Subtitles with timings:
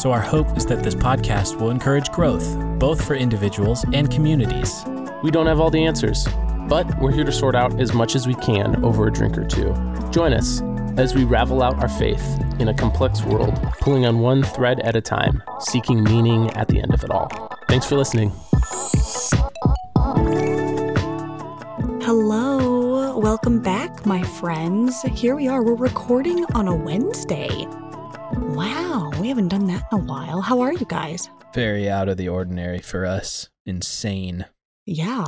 [0.00, 4.82] so our hope is that this podcast will encourage growth, both for individuals and communities.
[5.22, 6.26] We don't have all the answers,
[6.68, 9.44] but we're here to sort out as much as we can over a drink or
[9.44, 9.74] two.
[10.10, 10.62] Join us
[10.96, 12.24] as we ravel out our faith
[12.58, 16.80] in a complex world, pulling on one thread at a time, seeking meaning at the
[16.80, 17.28] end of it all.
[17.68, 18.32] Thanks for listening.
[22.02, 25.02] Hello, welcome back, my friends.
[25.02, 25.62] Here we are.
[25.62, 27.66] We're recording on a Wednesday.
[28.32, 28.89] Wow,
[29.20, 30.40] we haven't done that in a while.
[30.40, 31.28] How are you guys?
[31.54, 33.48] Very out of the ordinary for us.
[33.66, 34.46] Insane.
[34.86, 35.26] Yeah.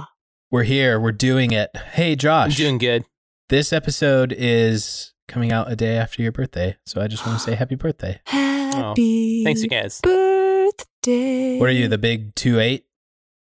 [0.51, 0.99] We're here.
[1.01, 1.71] We're doing it.
[1.93, 2.53] Hey, Josh.
[2.53, 3.05] I'm doing good.
[3.49, 7.45] This episode is coming out a day after your birthday, so I just want to
[7.45, 8.21] say happy birthday.
[8.27, 10.01] Happy Thanks, you guys.
[10.01, 11.59] birthday.
[11.59, 12.87] What are you, the big two eight?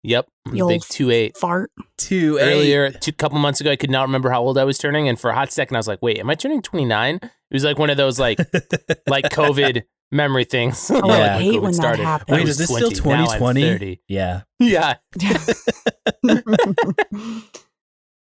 [0.05, 1.37] Yep, I'm You a big old two eight.
[1.37, 1.71] fart?
[1.97, 5.09] Two Earlier, two couple months ago, I could not remember how old I was turning,
[5.09, 7.63] and for a hot second, I was like, "Wait, am I turning 29?" It was
[7.65, 8.39] like one of those like
[9.07, 9.83] like COVID
[10.13, 10.91] memory things.
[10.95, 12.05] Oh, I hate COVID when that started.
[12.05, 12.37] happens.
[12.39, 13.23] Wait, is this still 20.
[13.25, 14.01] Now I'm 2020?
[14.07, 14.43] Yeah.
[14.61, 14.95] Yeah.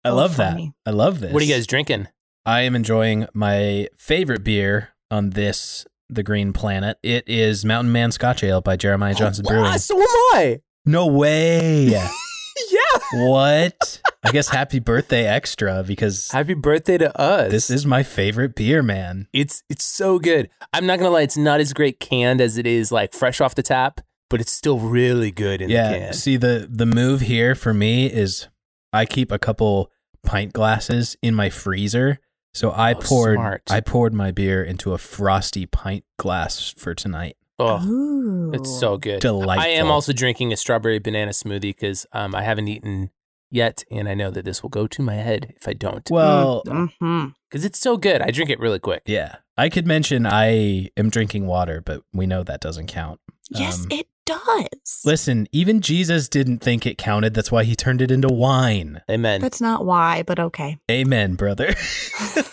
[0.04, 0.58] I Oh, love that.
[0.84, 1.32] I love this.
[1.32, 2.08] What are you guys drinking?
[2.44, 6.98] I am enjoying my favorite beer on this, the Green Planet.
[7.04, 9.78] It is Mountain Man Scotch Ale by Jeremiah Johnson Wow, Brewing.
[9.78, 10.60] so am I.
[10.84, 11.96] No way.
[12.70, 13.28] yeah.
[13.28, 14.00] what?
[14.24, 17.50] I guess happy birthday extra because Happy birthday to us.
[17.50, 19.28] this is my favorite beer, man.
[19.32, 20.48] it's it's so good.
[20.72, 23.54] I'm not gonna lie, it's not as great canned as it is like fresh off
[23.54, 24.00] the tap,
[24.30, 25.98] but it's still really good in the yeah.
[25.98, 26.12] can.
[26.12, 28.48] See the the move here for me is
[28.92, 29.90] I keep a couple
[30.22, 32.18] pint glasses in my freezer.
[32.54, 33.62] So I Oh, poured smart.
[33.70, 37.36] I poured my beer into a frosty pint glass for tonight.
[37.58, 38.52] Oh, Ooh.
[38.52, 39.20] it's so good.
[39.20, 39.62] Delightful.
[39.64, 43.10] I am also drinking a strawberry banana smoothie because um, I haven't eaten
[43.50, 46.08] yet, and I know that this will go to my head if I don't.
[46.10, 48.22] well, because it's so good.
[48.22, 49.02] I drink it really quick.
[49.06, 49.36] Yeah.
[49.56, 53.20] I could mention I am drinking water, but we know that doesn't count.
[53.50, 55.02] Yes, Um, it does.
[55.04, 57.34] Listen, even Jesus didn't think it counted.
[57.34, 59.02] That's why he turned it into wine.
[59.10, 59.42] Amen.
[59.42, 60.78] That's not why, but okay.
[60.90, 61.74] Amen, brother.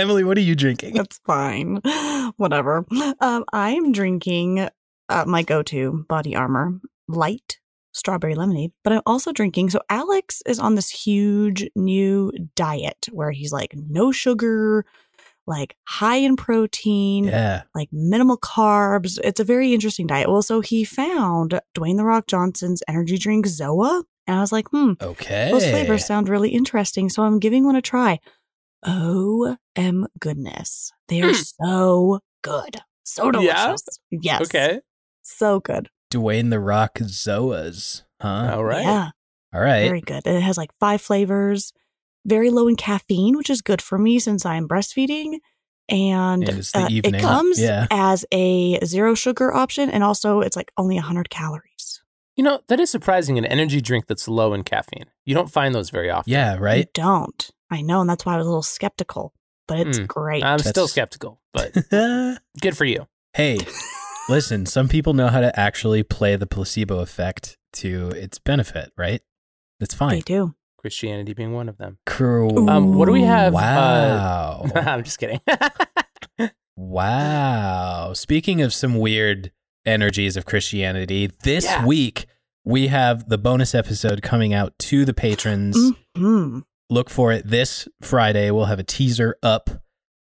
[0.00, 0.94] Emily, what are you drinking?
[0.94, 1.76] That's fine.
[2.36, 2.84] Whatever.
[3.20, 4.68] Um, I am drinking
[5.08, 7.58] uh, my go-to body armor light
[7.92, 9.70] strawberry lemonade, but I'm also drinking.
[9.70, 14.86] So Alex is on this huge new diet where he's like no sugar,
[15.46, 17.62] like high in protein, Yeah.
[17.74, 19.18] like minimal carbs.
[19.24, 20.30] It's a very interesting diet.
[20.30, 24.68] Well, so he found Dwayne the Rock Johnson's energy drink Zoa, and I was like,
[24.68, 25.50] hmm, Okay.
[25.50, 28.20] those flavors sound really interesting, so I'm giving one a try.
[28.86, 30.92] Oh, m goodness.
[31.08, 31.42] They are Hmm.
[31.64, 32.78] so good.
[33.04, 33.30] So Yeah?
[33.66, 33.82] delicious.
[34.10, 34.42] Yes.
[34.42, 34.80] Okay.
[35.22, 35.88] So good.
[36.12, 38.02] Dwayne the Rock Zoas.
[38.20, 38.52] Huh?
[38.54, 38.82] All right.
[38.82, 39.10] Yeah.
[39.54, 39.84] All right.
[39.84, 40.26] Very good.
[40.26, 41.72] It has like five flavors,
[42.24, 45.38] very low in caffeine, which is good for me since I'm breastfeeding.
[45.88, 47.86] And, And uh, it comes Yeah.
[47.90, 52.00] as a zero sugar option, and also it's like only 100 calories.
[52.36, 53.36] You know that is surprising.
[53.38, 55.06] An energy drink that's low in caffeine.
[55.26, 56.32] You don't find those very often.
[56.32, 56.78] Yeah, right?
[56.78, 57.50] You don't.
[57.70, 59.32] I know, and that's why I was a little skeptical,
[59.68, 60.04] but it's Hmm.
[60.06, 60.44] great.
[60.44, 61.72] I'm still skeptical, but
[62.60, 63.06] good for you.
[63.34, 63.58] hey,
[64.28, 69.20] listen, some people know how to actually play the placebo effect to its benefit, right?
[69.80, 70.10] It's fine.
[70.10, 70.22] they fine.
[70.48, 70.54] do.
[70.78, 71.98] Christianity being one of them.
[72.06, 72.68] Cool.
[72.70, 73.52] Um, what do we have?
[73.52, 74.64] Wow.
[74.74, 75.40] Uh, I'm just kidding.
[76.76, 78.12] Wow.
[78.14, 79.52] Speaking of some weird
[79.84, 81.84] energies of Christianity, this Yeah.
[81.86, 82.26] week
[82.64, 85.76] we have the bonus episode coming out to the patrons.
[86.16, 86.60] hmm
[86.90, 88.50] Look for it this Friday.
[88.50, 89.70] We'll have a teaser up.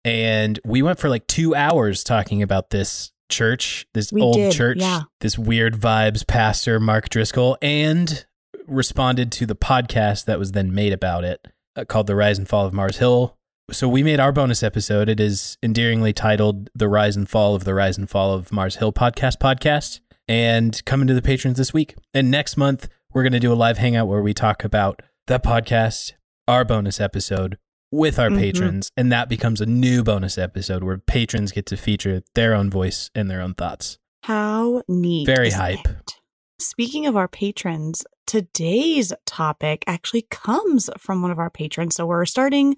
[0.04, 4.52] And we went for like two hours talking about this church, this We old did,
[4.52, 5.02] church, yeah.
[5.20, 8.26] this weird vibes pastor, Mark Driscoll, and
[8.66, 12.48] responded to the podcast that was then made about it uh, called The Rise and
[12.48, 13.36] Fall of Mars Hill.
[13.70, 15.08] So we made our bonus episode.
[15.08, 18.76] It is endearingly titled The Rise and Fall of the Rise and Fall of Mars
[18.76, 21.94] Hill podcast podcast and coming to the patrons this week.
[22.12, 25.42] And next month, we're going to do a live hangout where we talk about that
[25.42, 26.12] podcast,
[26.48, 27.58] our bonus episode
[27.90, 28.38] with our Mhm.
[28.38, 28.90] patrons.
[28.96, 33.10] And that becomes a new bonus episode where patrons get to feature their own voice
[33.14, 33.98] and their own thoughts.
[34.22, 35.26] How neat.
[35.26, 35.86] Very hype.
[35.86, 36.14] it?
[36.58, 41.96] Speaking of our patrons, today's topic actually comes from one of our patrons.
[41.96, 42.76] So we're starting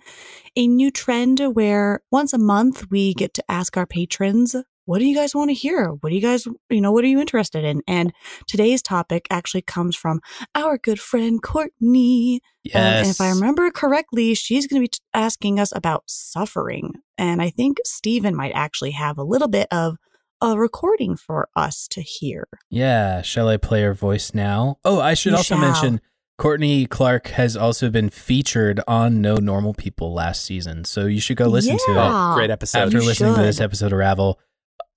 [0.56, 5.06] a new trend where once a month we get to ask our patrons what do
[5.06, 5.88] you guys want to hear?
[6.00, 7.82] What do you guys, you know, what are you interested in?
[7.86, 8.12] And
[8.46, 10.20] today's topic actually comes from
[10.54, 12.40] our good friend Courtney.
[12.62, 12.74] Yes.
[12.74, 16.92] Um, and if I remember correctly, she's going to be t- asking us about suffering.
[17.18, 19.96] And I think Stephen might actually have a little bit of
[20.40, 22.46] a recording for us to hear.
[22.68, 23.22] Yeah.
[23.22, 24.76] Shall I play her voice now?
[24.84, 25.58] Oh, I should You also shall.
[25.64, 26.00] mention
[26.36, 30.84] Courtney Clark has also been featured on No Normal People last season.
[30.84, 32.78] So you should go listen to it Oh, great episode.
[32.80, 34.38] after you listening to this episode of Ravel.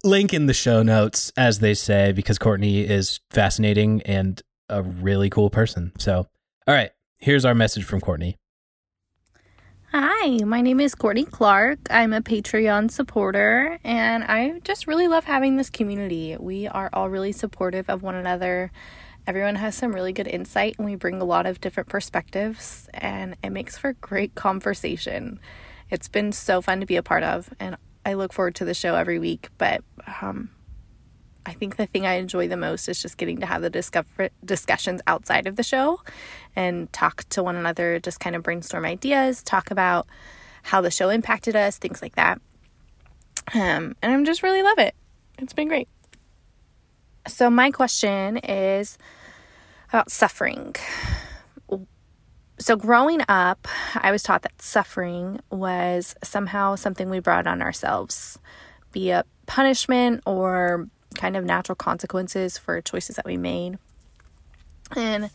[0.03, 5.29] Link in the show notes, as they say, because Courtney is fascinating and a really
[5.29, 5.91] cool person.
[5.97, 6.27] So,
[6.67, 8.37] all right, here's our message from Courtney.
[9.91, 11.79] Hi, my name is Courtney Clark.
[11.89, 16.35] I'm a Patreon supporter, and I just really love having this community.
[16.37, 18.71] We are all really supportive of one another.
[19.25, 23.35] Everyone has some really good insight, and we bring a lot of different perspectives, and
[23.43, 25.39] it makes for great conversation.
[25.89, 28.73] It's been so fun to be a part of, and I look forward to the
[28.73, 29.49] show every week.
[29.57, 29.83] But
[30.21, 30.49] um,
[31.45, 34.29] I think the thing I enjoy the most is just getting to have the discover-
[34.45, 35.99] discussions outside of the show
[36.55, 40.07] and talk to one another, just kind of brainstorm ideas, talk about
[40.63, 42.39] how the show impacted us, things like that.
[43.53, 44.95] Um, and I'm just really love it.
[45.37, 45.89] It's been great.
[47.27, 48.97] So my question is
[49.89, 50.75] about suffering.
[52.59, 58.39] So growing up, I was taught that suffering was somehow something we brought on ourselves,
[58.91, 63.77] be it punishment or kind of natural consequences for choices that we made.
[64.95, 65.29] And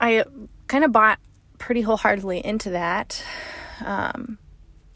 [0.00, 0.24] I
[0.66, 1.18] kind of bought
[1.58, 3.22] pretty wholeheartedly into that
[3.84, 4.38] um,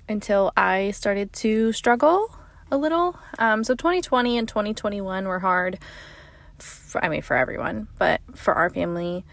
[0.09, 2.35] until I started to struggle
[2.71, 3.19] a little.
[3.39, 5.79] Um, so 2020 and 2021 were hard.
[6.59, 9.25] For, I mean, for everyone, but for our family.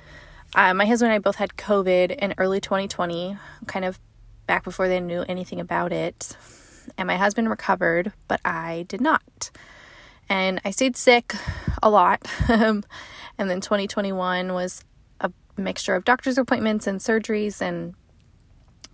[0.54, 3.38] Uh, my husband and I both had COVID in early 2020,
[3.68, 4.00] kind of
[4.48, 6.38] back before they knew anything about it.
[6.98, 9.50] And my husband recovered, but I did not.
[10.30, 11.36] And I stayed sick
[11.82, 12.28] a lot.
[13.38, 14.84] And then 2021 was
[15.20, 17.96] a mixture of doctor's appointments and surgeries and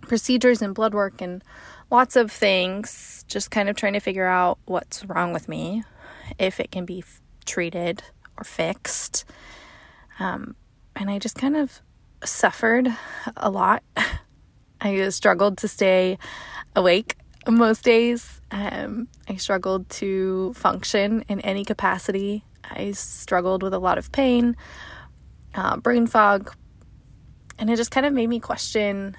[0.02, 1.44] procedures and blood work and
[1.90, 5.84] lots of things, just kind of trying to figure out what's wrong with me,
[6.38, 8.02] if it can be f- treated
[8.36, 9.24] or fixed.
[10.18, 10.56] Um,
[10.96, 11.80] and I just kind of
[12.24, 12.88] suffered
[13.36, 13.82] a lot.
[14.80, 16.18] I struggled to stay
[16.74, 17.16] awake
[17.48, 18.40] most days.
[18.50, 22.44] Um, I struggled to function in any capacity.
[22.64, 24.56] I struggled with a lot of pain,
[25.54, 26.54] uh, brain fog,
[27.58, 29.16] and it just kind of made me question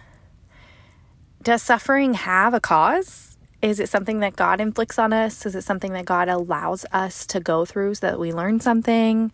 [1.44, 3.38] does suffering have a cause?
[3.62, 5.46] Is it something that God inflicts on us?
[5.46, 9.32] Is it something that God allows us to go through so that we learn something?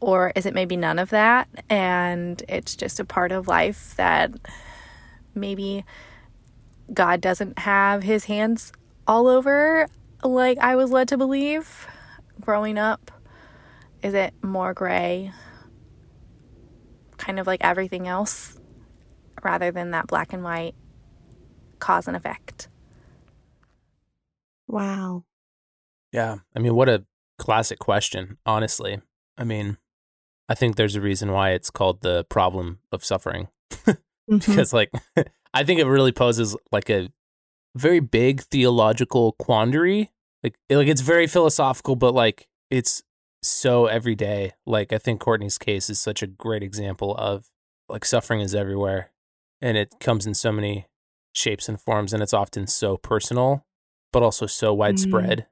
[0.00, 4.32] Or is it maybe none of that and it's just a part of life that
[5.34, 5.84] maybe
[6.92, 8.72] God doesn't have his hands
[9.06, 9.88] all over
[10.22, 11.86] like I was led to believe
[12.40, 13.10] growing up?
[14.02, 15.32] Is it more gray?
[17.16, 18.58] Kind of like everything else
[19.42, 20.74] rather than that black and white
[21.78, 22.68] cause and effect.
[24.66, 25.24] Wow.
[26.12, 26.38] Yeah.
[26.54, 27.04] I mean, what a
[27.38, 29.00] classic question, honestly.
[29.36, 29.78] I mean,
[30.48, 33.48] I think there's a reason why it's called the problem of suffering.
[34.30, 34.46] Mhm.
[34.46, 34.90] because like
[35.54, 37.10] I think it really poses like a
[37.76, 40.10] very big theological quandary.
[40.42, 43.02] Like like it's very philosophical, but like it's
[43.42, 44.52] so everyday.
[44.64, 47.50] Like I think Courtney's case is such a great example of
[47.90, 49.10] like suffering is everywhere
[49.60, 50.86] and it comes in so many
[51.34, 53.66] shapes and forms and it's often so personal
[54.10, 55.46] but also so widespread.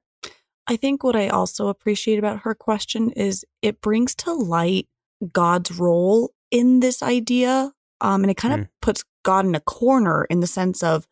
[0.66, 4.88] I think what I also appreciate about her question is it brings to light
[5.32, 7.72] God's role in this idea.
[8.00, 11.06] Um, and it kind of puts God in a corner in the sense of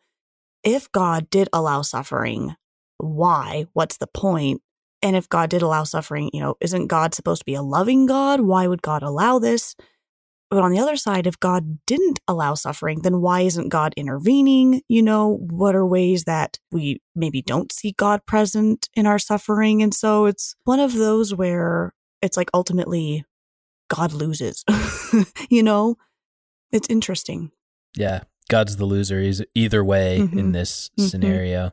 [0.63, 2.55] if God did allow suffering,
[2.97, 3.65] why?
[3.73, 4.61] What's the point?
[5.01, 8.05] And if God did allow suffering, you know, isn't God supposed to be a loving
[8.05, 8.41] God?
[8.41, 9.75] Why would God allow this?
[10.51, 14.81] But on the other side, if God didn't allow suffering, then why isn't God intervening?
[14.89, 19.81] You know, what are ways that we maybe don't see God present in our suffering?
[19.81, 23.23] And so it's one of those where it's like ultimately
[23.89, 24.65] God loses,
[25.49, 25.95] you know?
[26.73, 27.51] It's interesting.
[27.95, 29.21] Yeah, God's the loser.
[29.21, 30.53] He's either way in Mhm.
[30.53, 31.09] this Mhm.
[31.09, 31.71] scenario.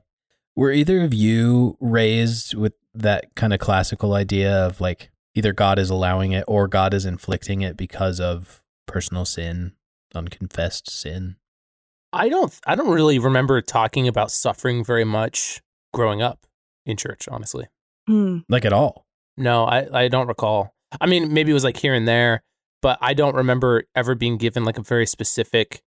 [0.54, 5.78] Were either of you raised with that kind of classical idea of like either God
[5.80, 9.72] is allowing it or God is inflicting it because of personal sin,
[10.14, 11.36] unconfessed sin?
[12.12, 15.60] I don't I don't really remember talking about suffering very much
[15.92, 16.46] growing up
[16.86, 17.66] in church, honestly.
[18.08, 18.38] Hmm.
[18.48, 19.06] Like at all?
[19.36, 20.74] No, I, I don't recall.
[21.00, 22.42] I mean, maybe it was like here and there,
[22.82, 25.82] but I don't remember ever being given like a very specific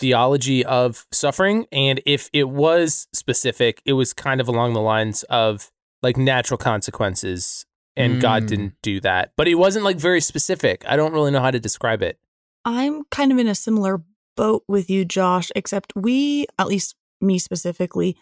[0.00, 1.66] theology of suffering.
[1.72, 5.70] And if it was specific, it was kind of along the lines of
[6.02, 8.48] like natural consequences and God Mm.
[8.48, 9.32] didn't do that.
[9.36, 10.84] But it wasn't like very specific.
[10.88, 12.18] I don't really know how to describe it.
[12.66, 14.02] I'm kind of in a similar
[14.36, 18.16] boat with you, Josh, except we, at least me specifically,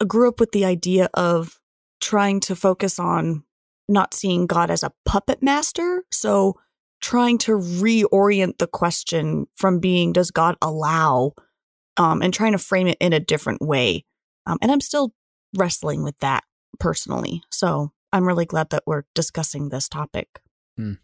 [0.00, 1.58] uh, grew up with the idea of
[2.00, 3.42] trying to focus on
[3.88, 6.04] not seeing God as a puppet master.
[6.12, 6.54] So
[7.00, 11.32] trying to reorient the question from being, does God allow?
[11.96, 14.04] Um, and trying to frame it in a different way.
[14.46, 15.12] Um, and I'm still
[15.56, 16.44] wrestling with that
[16.78, 17.42] personally.
[17.50, 20.40] So I'm really glad that we're discussing this topic.
[20.76, 20.94] Hmm.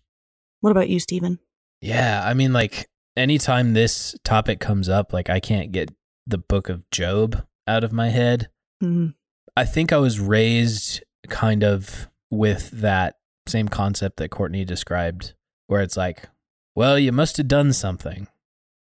[0.61, 1.41] What about you, Stephen?
[1.85, 5.95] Yeah, I mean, like anytime this topic comes up, like I can't get
[6.27, 8.49] the book of Job out of my head.
[8.81, 9.09] Hmm.
[9.55, 15.35] I think I was raised kind of with that same concept that Courtney described,
[15.67, 16.31] where it's like,
[16.75, 18.29] well, you must have done something,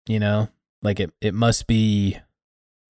[0.06, 0.48] you know,
[0.80, 2.18] like it, it must be,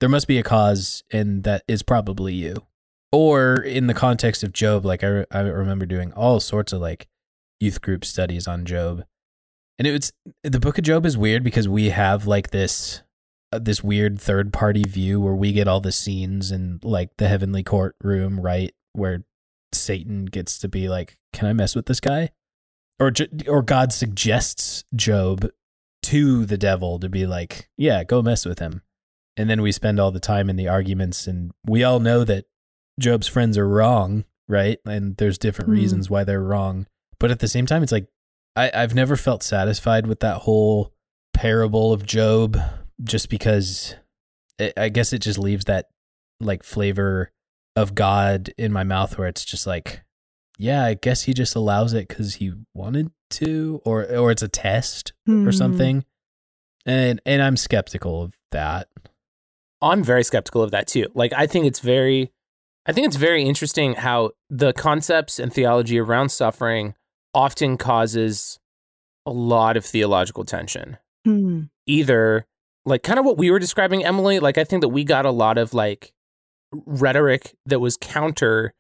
[0.01, 2.67] there must be a cause, and that is probably you.
[3.13, 6.83] Or in the context of Job, like I, re- I remember doing all sorts of
[6.83, 7.09] like
[7.61, 9.07] youth group studies on Job.
[9.79, 13.03] And it's the book of Job is weird because we have like this
[13.53, 17.29] uh, this weird third party view where we get all the scenes in like the
[17.29, 19.25] heavenly courtroom, right, where
[19.73, 22.31] Satan gets to be like, "Can I mess with this guy?"
[22.99, 23.13] Or
[23.47, 25.47] or God suggests Job
[26.05, 28.81] to the devil to be like, "Yeah, go mess with him."
[29.37, 32.47] And then we spend all the time in the arguments and we all know that
[32.99, 34.79] Job's friends are wrong, right?
[34.87, 35.75] And there's different Hmm.
[35.75, 36.87] reasons why they're wrong.
[37.21, 38.07] But at the same time, it's like
[38.57, 40.93] I, I've never felt satisfied with that whole
[41.35, 42.59] parable of Job
[43.05, 43.95] just because
[44.59, 45.87] it, I guess it just leaves that
[46.41, 47.33] like flavor
[47.77, 50.03] of God in my mouth where it's just like,
[50.59, 54.49] yeah, I guess he just allows it because he wanted to, or or it's a
[54.49, 55.47] test Hmm.
[55.47, 56.05] or something.
[56.87, 58.89] And and I'm skeptical of that.
[59.83, 61.09] I'm very skeptical of that too.
[61.15, 62.33] Like I think it's very
[62.87, 66.95] I think it's very interesting how the concepts and theology around suffering
[67.37, 68.59] often causes
[69.27, 70.97] a lot of theological tension.
[71.25, 71.65] Hmm.
[71.87, 72.47] Either
[72.85, 75.31] like kind of what we were describing Emily, like I think that we got a
[75.31, 76.13] lot of like
[76.73, 78.73] rhetoric that was counter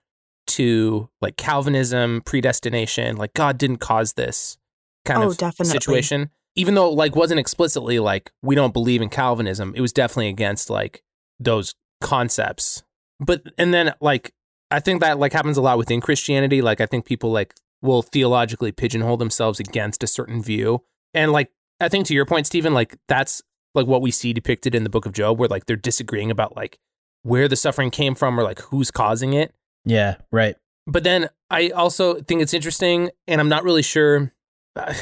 [0.49, 4.57] to like Calvinism, predestination, like God didn't cause this
[5.05, 5.73] kind Oh, of definitely.
[5.73, 6.31] situation.
[6.55, 10.29] Even though it, like wasn't explicitly like we don't believe in Calvinism, it was definitely
[10.29, 11.03] against like
[11.39, 12.83] those concepts.
[13.21, 14.33] But and then like
[14.71, 16.63] I think that like happens a lot within Christianity.
[16.63, 17.55] Like I think people like
[17.87, 20.83] will theologically pigeonhole themselves against a certain view.
[21.15, 21.51] And like
[21.81, 23.43] I think to your point, Stephen, like that's
[23.75, 26.57] like what we see depicted in the book of Job, where like they're disagreeing about
[26.57, 26.79] like
[27.23, 29.55] where the suffering came from or like who's causing it.
[29.85, 30.57] Yeah, right.
[30.87, 34.33] But then I also think it's interesting, and I'm not really sure.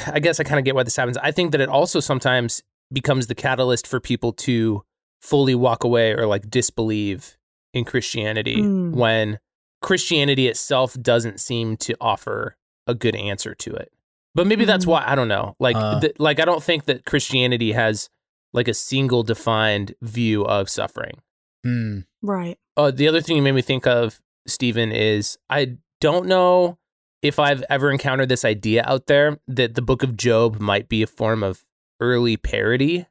[0.07, 1.17] I guess I kind of get why this happens.
[1.17, 2.63] I think that it also sometimes
[2.93, 4.83] becomes the catalyst for people to
[5.21, 7.37] fully walk away or like disbelieve
[7.73, 8.93] in Christianity Mm.
[8.93, 9.39] when
[9.81, 12.55] Christianity itself doesn't seem to offer
[12.87, 13.91] a good answer to it.
[14.33, 14.89] But maybe that's Mm.
[14.89, 15.55] why I don't know.
[15.59, 15.99] Like, Uh.
[16.01, 18.09] th- like I don't think that Christianity has
[18.53, 21.21] like a single defined view of suffering.
[21.63, 21.99] Hmm.
[22.21, 22.57] Right.
[22.77, 26.77] Uh, the other thing you made me think of, Stephen, is I don't know
[27.21, 31.01] if I've ever encountered this idea out there that the book of Job might be
[31.01, 31.65] a form of
[31.99, 33.07] early parody.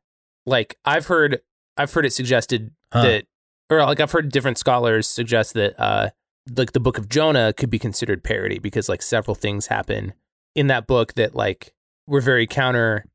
[0.47, 1.41] Like I've heard
[1.77, 3.03] I've heard it suggested Huh.
[3.03, 3.27] that
[3.71, 6.11] or like I've heard different scholars suggest that uh
[6.57, 10.13] like the book of Jonah could be considered parody because like several things happen
[10.55, 11.75] in that book that like
[12.07, 13.07] were very counter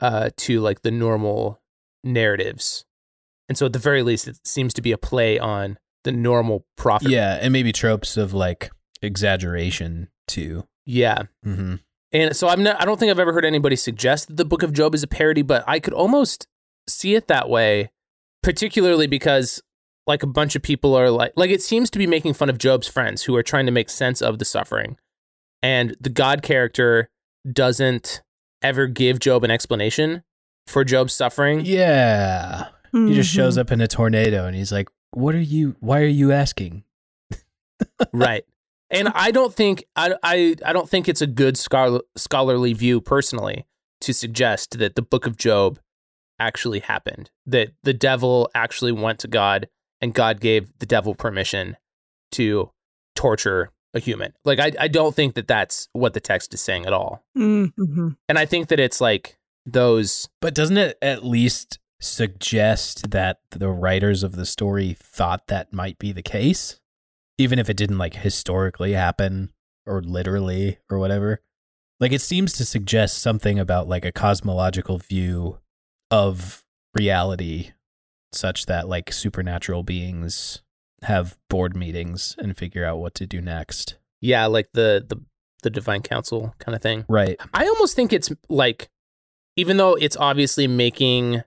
[0.00, 1.60] uh to like the normal
[2.02, 2.84] narratives.
[3.48, 6.64] And so at the very least it seems to be a play on the normal
[6.76, 7.10] prophet.
[7.10, 8.70] Yeah, and maybe tropes of like
[9.02, 10.66] exaggeration too.
[10.86, 11.24] Yeah.
[11.44, 11.76] Mm-hmm.
[12.12, 14.62] And so I'm not I don't think I've ever heard anybody suggest that the book
[14.62, 16.46] of Job is a parody, but I could almost
[16.88, 17.90] see it that way,
[18.42, 19.62] particularly because
[20.10, 22.58] like a bunch of people are like like it seems to be making fun of
[22.58, 24.96] Job's friends who are trying to make sense of the suffering.
[25.62, 27.08] And the God character
[27.50, 28.22] doesn't
[28.62, 30.22] ever give Job an explanation
[30.66, 31.62] for Job's suffering.
[31.64, 32.68] Yeah.
[32.92, 33.60] He just shows Mhm.
[33.60, 36.84] up in a tornado and he's like, What are you why are you asking?
[38.12, 38.44] right
[38.90, 43.00] and i don't think I, I i don't think it's a good scholar, scholarly view
[43.00, 43.64] personally
[44.02, 45.78] to suggest that the book of job
[46.38, 49.68] actually happened that the devil actually went to god
[50.00, 51.76] and god gave the devil permission
[52.32, 52.70] to
[53.14, 56.86] torture a human like i, I don't think that that's what the text is saying
[56.86, 58.16] at all Mhm.
[58.28, 63.68] and i think that it's like those But doesn't it at least suggest that the
[63.68, 66.80] writers of the story thought that might be the case?
[67.36, 69.52] Even if it didn't like historically happen
[69.86, 71.40] or literally or whatever.
[72.00, 75.58] Like it seems to suggest something about like a cosmological view
[76.10, 76.64] of
[76.94, 77.72] reality
[78.32, 80.62] such that like supernatural beings
[81.02, 83.96] have board meetings and figure out what to do next.
[84.20, 85.20] Yeah, like the the
[85.62, 87.04] the divine council kind of thing.
[87.08, 87.38] Right.
[87.52, 88.88] I almost think it's like
[89.56, 91.42] even though it's obviously making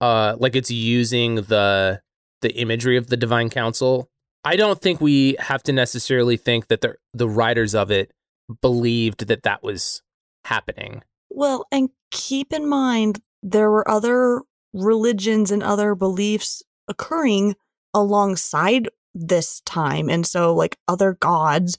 [0.00, 2.02] uh like it's using the
[2.42, 4.10] the imagery of the divine council,
[4.44, 8.12] I don't think we have to necessarily think that the the writers of it
[8.60, 10.02] believed that that was
[10.44, 11.02] happening.
[11.30, 14.42] Well, and keep in mind there were other
[14.72, 17.54] religions and other beliefs occurring
[17.94, 20.08] alongside this time.
[20.08, 21.78] And so, like other gods,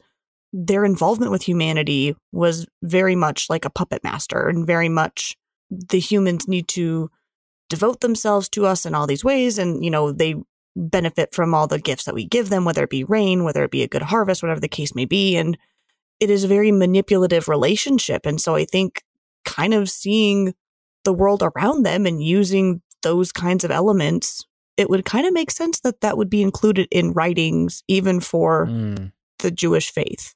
[0.54, 5.36] their involvement with humanity was very much like a puppet master and very much
[5.70, 7.12] the humans need to
[7.70, 9.58] devote themselves to us in all these ways.
[9.58, 10.36] And, you know, they
[10.76, 13.72] benefit from all the gifts that we give them, whether it be rain, whether it
[13.72, 15.36] be a good harvest, whatever the case may be.
[15.36, 15.58] And
[16.20, 18.26] it is a very manipulative relationship.
[18.26, 19.04] And so I think
[19.46, 20.54] kind of seeing
[21.04, 24.44] the world around them and using those kinds of elements,
[24.76, 28.66] it would kind of make sense that that would be included in writings, even for
[28.68, 29.12] Mm.
[29.40, 30.34] the Jewish faith.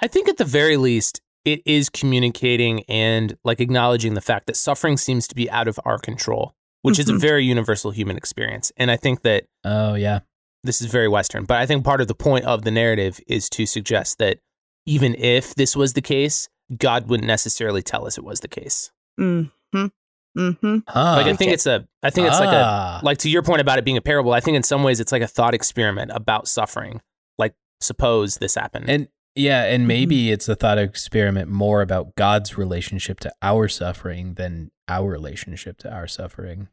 [0.00, 4.56] I think at the very least it is communicating and like acknowledging the fact that
[4.56, 7.20] suffering seems to be out of our control, which is a Mhm.
[7.20, 8.70] very universal human experience.
[8.76, 10.20] And I think that Oh yeah.
[10.62, 13.50] this is very Western, but I think part of the point of the narrative is
[13.50, 14.38] to suggest that
[14.86, 18.90] even if this was the case, God wouldn't necessarily tell us it was the case.
[19.20, 19.86] Mm-hmm.
[20.36, 20.78] Mm-hmm.
[20.88, 21.14] Huh.
[21.16, 23.00] Like I think it's a, I think it's like a, Ah.
[23.02, 24.32] like to your point about it being a parable.
[24.32, 27.00] I think in some ways it's like a thought experiment about suffering.
[27.38, 28.88] Like suppose this happened.
[28.88, 29.86] and yeah, and Mhm.
[29.88, 35.78] maybe it's a thought experiment more about God's relationship to our suffering than our relationship
[35.78, 36.68] to our suffering.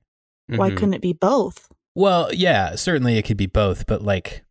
[0.47, 0.75] Why Mhm.
[0.75, 1.69] couldn't it be both?
[1.95, 4.43] Well, yeah, certainly it could be both, but like,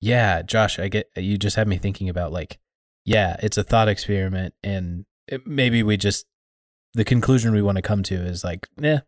[0.00, 2.58] yeah, Josh, I get you just have me thinking about like,
[3.04, 6.26] yeah, it's a thought experiment, and it, maybe we just
[6.94, 9.00] the conclusion we want to come to is like, yeah,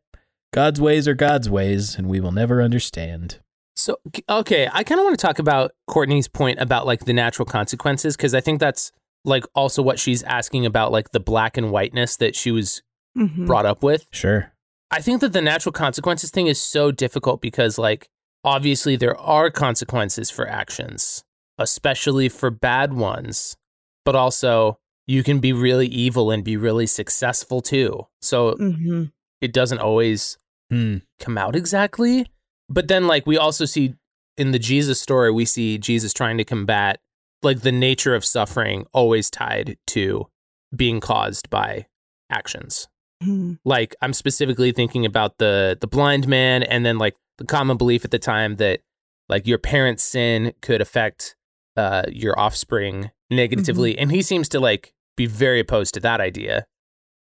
[0.52, 3.40] God's ways are God's ways, and we will never understand.
[3.76, 3.96] So
[4.28, 8.16] okay, I kind of want to talk about Courtney's point about like the natural consequences
[8.16, 8.92] because I think that's
[9.24, 12.82] like also what she's asking about like the black and whiteness that she was
[13.18, 13.46] Mm-hmm.
[13.46, 14.06] brought up with.
[14.12, 14.52] Sure.
[14.92, 18.08] I think that the natural consequences thing is so difficult because like
[18.44, 21.24] obviously there are consequences for actions,
[21.58, 23.56] especially for bad ones,
[24.04, 24.78] but also
[25.10, 28.06] you can be really evil and be really successful too.
[28.22, 29.04] So Mm-hmm.
[29.40, 30.38] it doesn't always
[30.70, 30.98] Hmm.
[31.18, 32.26] come out exactly.
[32.68, 33.94] But then, like, we also see
[34.36, 37.00] in the Jesus story, we see Jesus trying to combat
[37.42, 40.28] like the nature of suffering always tied to
[40.76, 41.86] being caused by
[42.30, 42.86] actions.
[43.24, 43.54] Mm-hmm.
[43.64, 48.04] Like, I'm specifically thinking about the the blind man, and then like the common belief
[48.04, 48.80] at the time that
[49.28, 51.34] like your parents' sin could affect
[51.76, 56.64] uh, your offspring negatively, and he seems to like be very opposed to that idea.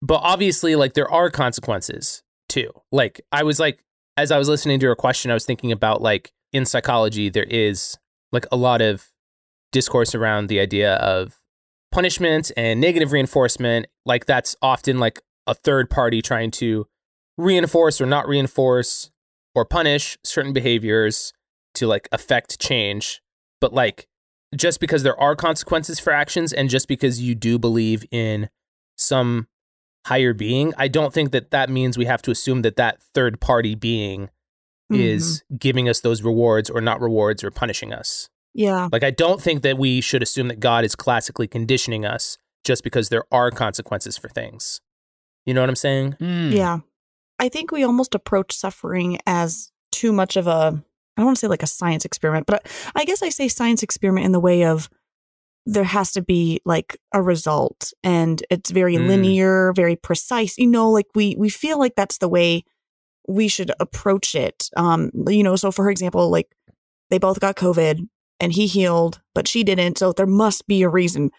[0.01, 2.70] But obviously, like there are consequences too.
[2.90, 3.85] Like I was like,
[4.16, 7.44] as I was listening to her question, I was thinking about like in psychology, there
[7.44, 7.99] is
[8.33, 9.11] like a lot of
[9.70, 11.38] discourse around the idea of
[11.92, 13.87] punishment and negative reinforcement.
[14.07, 16.87] Like that's often like a third party trying to
[17.37, 19.11] reinforce or not reinforce
[19.55, 21.35] or punish certain behaviors
[21.75, 23.20] to like affect change.
[23.61, 24.07] But like
[24.57, 28.49] just because there are consequences for actions and just because you do believe in
[28.97, 29.49] some
[30.07, 33.40] higher being, I don't think that that means we have to assume that that third
[33.40, 34.31] party being
[34.90, 38.29] is giving us those rewards or not rewards or punishing us.
[38.53, 38.88] Yeah.
[38.93, 42.85] Like I don't think that we should assume that God is classically conditioning us just
[42.85, 44.81] because there are consequences for things.
[45.47, 46.12] You know what I'm saying?
[46.12, 46.51] Hmm.
[46.51, 46.79] Yeah.
[47.38, 50.85] I think we almost approach suffering as too much of a,
[51.16, 53.83] I don't want to say like a science experiment, but I guess I say science
[53.83, 54.88] experiment in the way of
[55.66, 59.09] there has to be like a result and it's very Mm.
[59.09, 60.59] linear, very precise.
[60.59, 62.64] You know, like we, we feel like that's the way
[63.27, 64.68] we should approach it.
[64.77, 66.55] Um, you know, so for example, like
[67.11, 68.07] they both got COVID
[68.40, 69.96] and he healed, but she didn't.
[69.98, 71.31] So there must be a reason.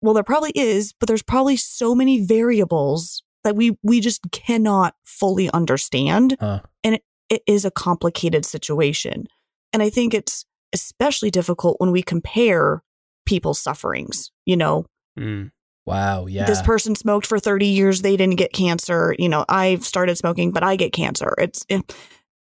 [0.00, 4.94] Well, there probably is, but there's probably so many variables that we we just cannot
[5.04, 6.36] fully understand.
[6.40, 6.60] Huh.
[6.82, 7.04] It
[7.46, 9.26] is a complicated situation.
[9.72, 12.82] And I think it's especially difficult when we compare
[13.26, 14.30] people's sufferings.
[14.46, 14.86] You know,
[15.18, 15.50] Mm.
[15.84, 16.26] Wow.
[16.26, 16.46] Yeah.
[16.46, 19.14] this person smoked for 30 years, they didn't get cancer.
[19.18, 21.34] You know, I've started smoking, but I get cancer.
[21.38, 21.80] It's eh,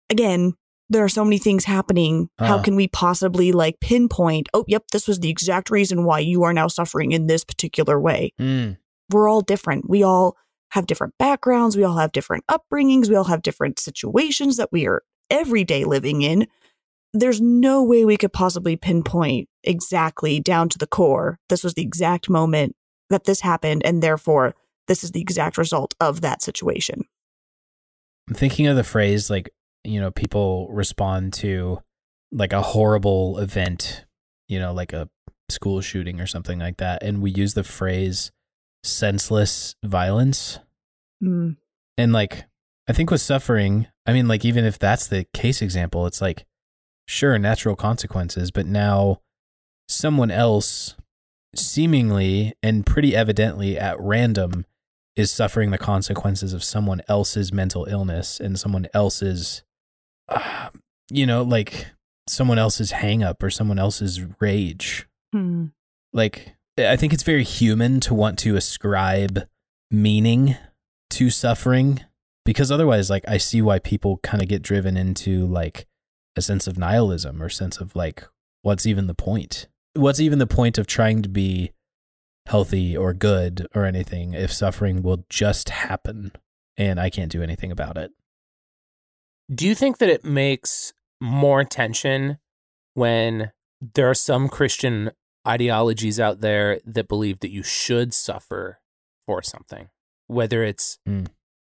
[0.09, 0.53] again,
[0.89, 2.29] there are so many things happening.
[2.37, 6.43] How can we possibly like pinpoint, oh, yep, this was the exact reason why you
[6.43, 8.33] are now suffering in this particular way?
[8.37, 8.71] Hmm.
[9.09, 9.89] We're all different.
[9.89, 10.35] We all
[10.71, 11.77] have different backgrounds.
[11.77, 13.09] We all have different upbringings.
[13.09, 16.47] We all have different situations that we are every day living in.
[17.13, 21.39] There's no way we could possibly pinpoint exactly down to the core.
[21.49, 22.75] This was the exact moment
[23.09, 24.55] that this happened, and therefore,
[24.87, 27.03] this is the exact result of that situation.
[28.29, 29.49] I'm thinking of the phrase like,
[29.83, 31.81] you know, people respond to
[32.31, 34.05] like a horrible event,
[34.47, 35.09] you know, like a
[35.49, 38.31] school shooting or something like that, and we use the phrase
[38.83, 40.59] senseless violence.
[41.23, 41.57] Mm.
[41.97, 42.45] And like,
[42.87, 46.45] I think with suffering, I mean, like, even if that's the case example, it's like,
[47.07, 49.21] sure, natural consequences, but now
[49.87, 50.95] someone else
[51.55, 54.65] seemingly and pretty evidently at random
[55.15, 59.63] is suffering the consequences of someone else's mental illness and someone else's,
[60.29, 60.69] uh,
[61.09, 61.87] you know, like
[62.27, 65.07] someone else's hang up or someone else's rage.
[65.33, 65.67] Hmm.
[66.13, 69.47] Like, I think it's very human to want to ascribe
[69.89, 70.55] meaning
[71.11, 72.01] to suffering
[72.45, 75.85] because otherwise, like, I see why people kind of get driven into like
[76.35, 78.25] a sense of nihilism or sense of like,
[78.61, 79.67] what's even the point?
[79.93, 81.71] What's even the point of trying to be
[82.47, 86.31] healthy or good or anything if suffering will just happen
[86.77, 88.11] and I can't do anything about it?
[89.53, 92.39] Do you think that it makes more tension
[92.93, 93.51] when
[93.95, 95.11] there are some Christian
[95.47, 98.79] ideologies out there that believe that you should suffer
[99.25, 99.89] for something,
[100.27, 101.27] whether it's Mm.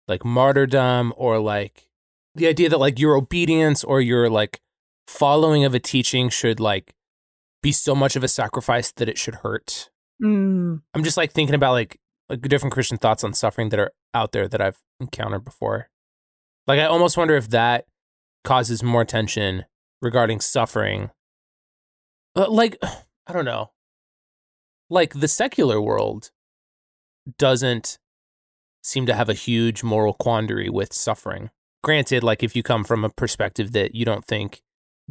[0.07, 1.88] like martyrdom or like
[2.35, 4.61] the idea that like your obedience or your like
[5.07, 6.94] following of a teaching should like
[7.62, 9.90] be so much of a sacrifice that it should hurt.
[10.22, 10.83] Mm.
[10.94, 14.33] I'm just like thinking about like like different Christian thoughts on suffering that are out
[14.33, 15.88] there that I've encountered before.
[16.66, 17.87] Like I almost wonder if that
[18.44, 19.64] causes more tension
[20.02, 21.11] regarding suffering.
[22.37, 22.76] Uh, like
[23.28, 23.70] I don't know.
[24.90, 26.30] Like the secular world
[27.36, 27.98] doesn't
[28.82, 31.50] seem to have a huge moral quandary with suffering.
[31.84, 34.62] Granted, like if you come from a perspective that you don't think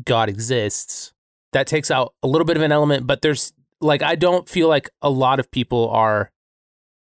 [0.03, 1.13] God exists,
[1.53, 4.67] that takes out a little bit of an element, but there's like I don't feel
[4.67, 6.32] like a lot of people are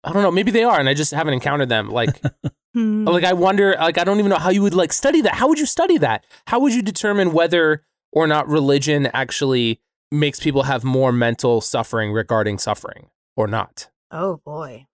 [0.04, 1.88] I don't know, maybe they are and I just haven't encountered them.
[1.88, 2.20] Like
[2.74, 3.04] Hmm.
[3.04, 5.34] like I wonder like I don't even know how you would like study that.
[5.34, 6.24] How would you study that?
[6.46, 9.80] How would you determine whether or not religion actually
[10.10, 13.88] makes people have more mental suffering regarding suffering or not?
[14.10, 14.86] Oh boy.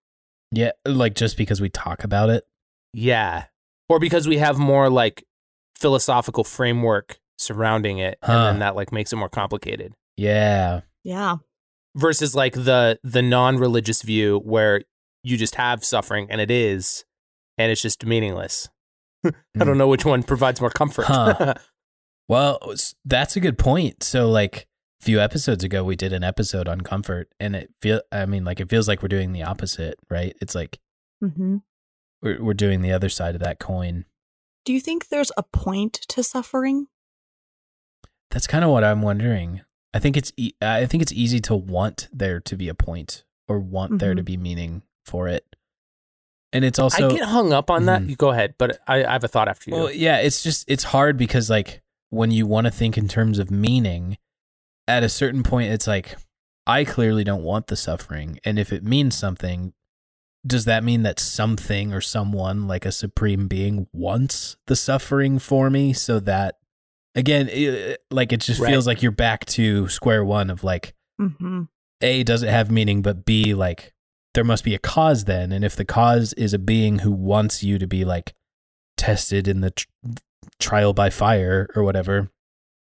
[0.53, 2.45] Yeah, like just because we talk about it.
[2.93, 3.45] Yeah.
[3.89, 5.25] Or because we have more like
[5.77, 9.93] philosophical framework surrounding it and then that like makes it more complicated.
[10.17, 10.83] Yeah.
[11.05, 11.37] Yeah.
[11.95, 14.83] versus like the the non-religious view where
[15.23, 17.05] you just have suffering and it is
[17.59, 18.69] and it's just meaningless
[19.25, 19.79] i don't hmm.
[19.79, 21.55] know which one provides more comfort Huh.
[22.29, 22.75] Well,
[23.05, 24.03] that's a good point.
[24.03, 24.67] So, like a
[25.01, 28.01] few episodes ago, we did an episode on comfort, and it feel.
[28.11, 30.35] I mean, like it feels like we're doing the opposite, right?
[30.41, 30.79] It's like
[31.21, 31.59] hmm
[32.23, 34.05] we're we're doing the other side of that coin.
[34.65, 36.89] Do you think there's a point to suffering?
[38.31, 39.63] That's kind of what I'm wondering.
[39.95, 43.25] I think it's e- I think it's easy to want there to be a point
[43.49, 44.27] or want there to Mhm.
[44.27, 45.47] be meaning for it,
[46.53, 48.09] and it's also i get hung up on that Mhm.
[48.11, 50.65] you go ahead but I, I have a thought after you Well, yeah, it's just
[50.69, 51.81] it's hard because like
[52.11, 54.19] when you want to think in terms of meaning,
[54.89, 56.17] at a certain point it's like
[56.67, 59.73] I clearly don't want the suffering, and if it means something,
[60.47, 65.71] does that mean that something or someone like a supreme being wants the suffering for
[65.71, 66.57] me so that
[67.15, 68.71] again, it, like it just Right.
[68.71, 71.63] feels like you're back to square one of like Mm-hmm.
[72.03, 73.95] a does it have meaning but b like
[74.35, 77.63] there must be a cause then and if the cause is a being who wants
[77.63, 78.35] you to be like
[78.99, 79.87] tested in the tr-
[80.61, 82.31] trial by fire or whatever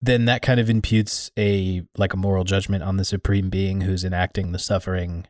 [0.02, 4.04] then that kind of imputes a like a moral judgment on the supreme being who's
[4.04, 5.26] enacting the suffering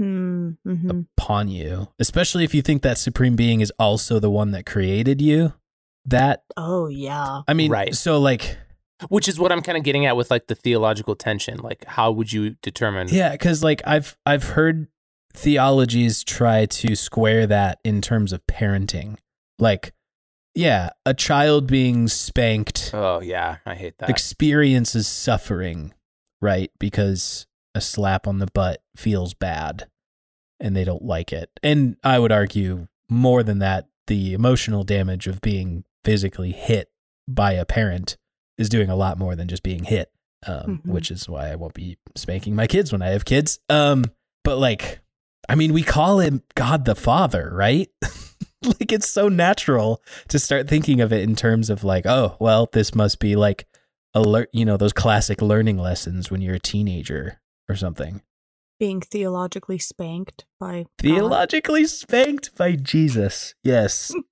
[0.00, 0.90] Mm-hmm.
[1.16, 5.20] upon you especially if you think that supreme being is also the one that created
[5.20, 5.54] you
[6.04, 7.42] that Oh yeah.
[7.48, 7.92] i mean Right.
[7.96, 8.56] so like
[9.08, 12.12] which is what i'm kind of getting at with like the theological tension like how
[12.12, 14.86] would you determine Yeah, because like I've I've heard
[15.34, 19.16] theologies try to square that in terms of parenting.
[19.58, 19.92] Like,
[20.54, 25.92] yeah, a child being spanked oh yeah i hate that experiences suffering,
[26.40, 26.70] right?
[26.78, 29.88] Because a slap on the butt feels bad
[30.60, 31.50] and they don't like it.
[31.62, 36.90] And I would argue more than that, the emotional damage of being physically hit
[37.28, 38.16] by a parent
[38.56, 40.10] is doing a lot more than just being hit.
[40.46, 40.92] Um, Mhm.
[40.92, 43.58] which is why I won't be spanking my kids when I have kids.
[43.68, 44.04] Um,
[44.44, 45.00] but like,
[45.48, 47.90] I mean, we call him God the Father, right?
[48.64, 52.68] like, it's so natural to start thinking of it in terms of like, oh, well,
[52.72, 53.66] this must be like
[54.14, 58.22] alert, you know, those classic learning lessons when you're a teenager or something.
[58.80, 60.88] Being theologically spanked by God.
[60.98, 63.54] Theologically spanked by Jesus.
[63.64, 64.14] Yes.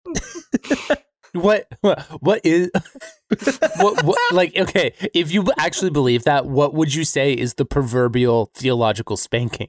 [1.33, 2.71] what what what is
[3.77, 7.65] what, what like okay if you actually believe that what would you say is the
[7.65, 9.69] proverbial theological spanking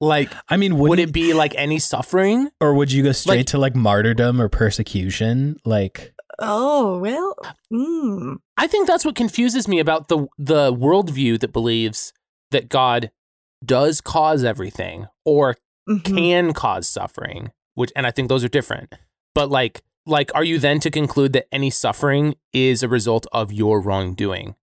[0.00, 3.46] like I mean, would it be like any suffering or would you go straight like-
[3.46, 5.56] to like martyrdom or persecution?
[5.64, 7.34] Like, Oh well.
[7.72, 8.36] Mm.
[8.56, 12.12] I think that's what confuses me about the the worldview that believes
[12.52, 13.10] that God
[13.64, 15.56] does cause everything or
[15.88, 16.04] Mhm.
[16.16, 18.94] can cause suffering, which and I think those are different.
[19.34, 23.52] But like like are you then to conclude that any suffering is a result of
[23.52, 24.54] your wrongdoing?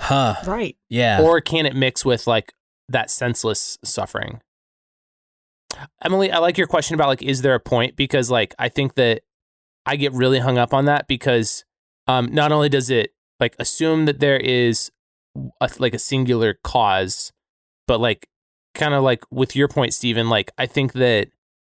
[0.00, 0.36] Huh.
[0.46, 0.76] Right.
[0.88, 1.20] Yeah.
[1.20, 2.54] Or can it mix with like
[2.88, 4.40] that senseless suffering?
[6.02, 7.96] Emily, I like your question about like is there a point?
[7.96, 9.22] Because like I think that
[9.86, 11.64] I get really hung up on that because
[12.06, 14.90] um not only does it like assume that there is
[15.60, 17.32] a, like a singular cause
[17.86, 18.28] but like
[18.74, 21.28] kind of like with your point Stephen like I think that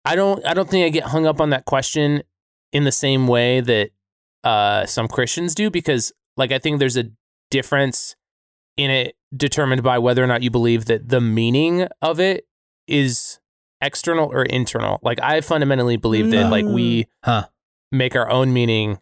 [0.04, 2.22] I don't I don't think I get hung up on that question
[2.72, 3.90] in the same way that
[4.44, 7.10] uh some Christians do because like I think there's a
[7.50, 8.16] difference
[8.76, 12.46] in it determined by whether or not you believe that the meaning of it
[12.86, 13.39] is
[13.80, 14.98] external or internal.
[15.02, 17.46] Like I fundamentally believe that like we huh.
[17.90, 18.98] make our own meaning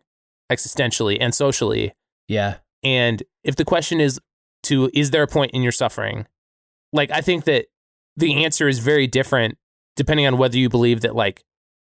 [0.51, 1.95] existentially and socially.
[2.29, 2.57] Yeah.
[2.83, 4.21] And if the question is
[4.65, 6.27] to is there a point in your suffering?
[6.93, 7.67] Like I think that
[8.17, 9.59] the answer is very different
[9.97, 11.45] depending on whether you believe that like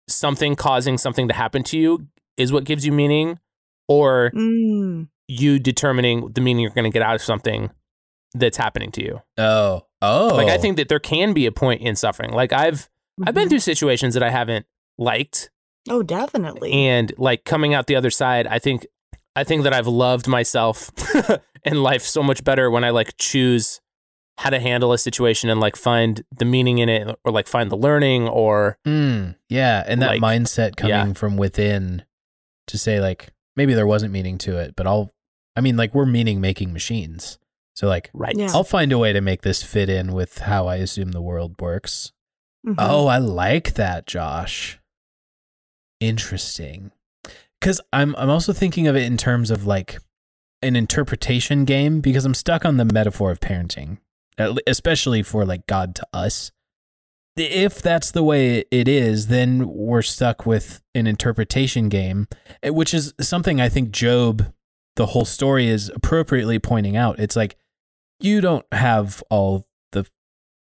[0.08, 3.38] something causing something to happen to you is what gives you meaning
[3.88, 5.08] or Mm.
[5.28, 7.70] you determining the meaning you're going to get out of something
[8.34, 9.22] that's happening to you.
[9.38, 9.86] Oh.
[10.00, 10.34] Oh.
[10.34, 12.32] Like I think that there can be a point in suffering.
[12.32, 12.88] Like I've
[13.26, 13.50] I've been Mhm.
[13.50, 14.66] through situations that I haven't
[14.98, 15.50] liked
[15.90, 16.72] Oh, definitely.
[16.72, 18.86] and like coming out the other side, I think
[19.36, 20.90] I think that I've loved myself
[21.64, 23.80] and life so much better when I like choose
[24.38, 27.70] how to handle a situation and like find the meaning in it or like find
[27.70, 31.12] the learning or Mm, yeah, and that Like, mindset coming yeah.
[31.12, 32.04] from within
[32.68, 35.12] to say like maybe there wasn't meaning to it, but I'll
[35.54, 37.38] I mean like we're meaning making machines.
[37.74, 38.34] So like right.
[38.36, 38.50] Yeah.
[38.52, 41.54] I'll find a way to make this fit in with how I assume the world
[41.60, 42.12] works.
[42.66, 42.74] Mhm.
[42.78, 44.78] Oh, I like that, Josh.
[46.00, 46.90] Interesting.
[47.60, 49.98] Cuz I'm I'm also thinking of it in terms of like
[50.62, 53.98] an interpretation game because I'm stuck on the metaphor of parenting,
[54.66, 56.50] especially for like God to us.
[57.36, 62.28] If that's the way it is, then we're stuck with an interpretation game,
[62.62, 64.52] eh, which is something I think Job,
[64.96, 67.18] the whole story is appropriately pointing out.
[67.18, 67.56] It's like
[68.24, 70.06] you don't have all the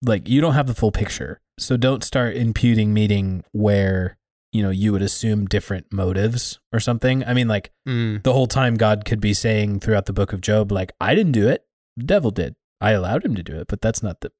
[0.01, 1.41] like you don't have the full picture.
[1.57, 4.17] So don't start imputing meaning where,
[4.51, 7.23] you know, you would assume different motives or something.
[7.25, 8.23] I mean like Mm.
[8.23, 11.31] the whole time God could be saying throughout the book of Job like I didn't
[11.33, 11.63] do it,
[11.97, 12.55] the devil did.
[12.81, 14.31] I allowed him to do it, but that's not the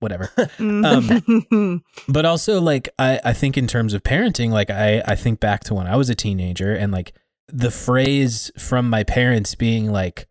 [0.00, 0.30] whatever.
[0.58, 1.80] Mhm.
[2.08, 5.64] but also like I, I think in terms of parenting like I, I think back
[5.64, 7.14] to when i was a teenager and like
[7.48, 10.26] the phrase from my parents being like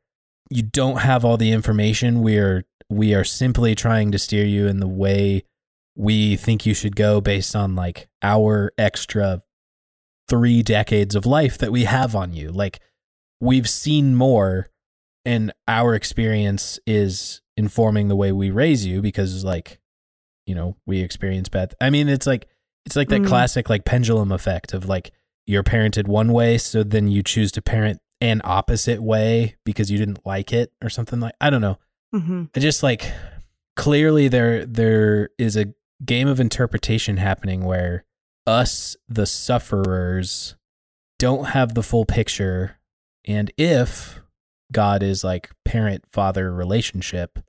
[0.52, 4.68] you don't have all the information we are we are simply trying to steer you
[4.68, 5.44] in the way
[5.96, 9.42] we think you should go based on like our extra
[10.28, 12.80] three decades of life that we have on you like
[13.40, 14.68] we've seen more
[15.26, 19.80] and our experience is informing the way we raise you because like
[20.46, 22.48] you know we experience bad i mean it's like
[22.86, 23.28] it's like that Mm.
[23.28, 25.12] classic like pendulum effect of like
[25.46, 29.98] you're parented one way so then you choose to parent an opposite way because you
[29.98, 31.78] didn't like it or something like i don't know
[32.14, 32.50] Mhm.
[32.56, 33.12] i just like
[33.76, 35.74] clearly there there is a
[36.06, 38.04] game of interpretation happening where
[38.48, 40.56] us the sufferers
[41.20, 42.78] don't have the full picture
[43.26, 44.20] and if
[44.72, 47.40] god is like parent father relationship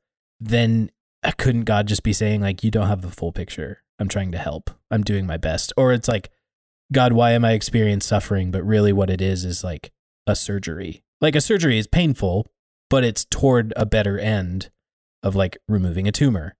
[0.40, 0.90] then
[1.38, 3.84] couldn't God just be saying like you don't have the full picture?
[4.00, 4.70] I'm trying to help.
[4.90, 5.72] I'm doing my best.
[5.76, 6.30] Or it's like
[6.90, 8.50] God, why am I experiencing suffering?
[8.50, 9.92] But really what it is is like
[10.26, 11.02] a surgery.
[11.20, 12.46] Like a surgery is painful,
[12.90, 14.70] but it's toward a better end
[15.22, 16.54] of like removing a tumor.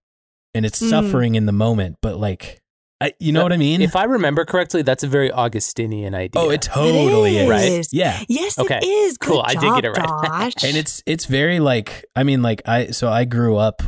[0.53, 0.89] And it's Mm.
[0.89, 2.61] suffering in the moment, but like
[3.01, 3.81] I, you know Uh, what I mean?
[3.81, 6.41] If I remember correctly, that's a very Augustinian idea.
[6.41, 7.49] oh, it totally is.
[7.49, 7.85] Right?
[7.91, 8.21] Yeah.
[8.29, 8.77] Yes, Okay.
[8.81, 9.17] it is.
[9.17, 10.63] Good Cool, I did get it job, right.
[10.63, 13.81] And it's it's very like I mean like I so I grew up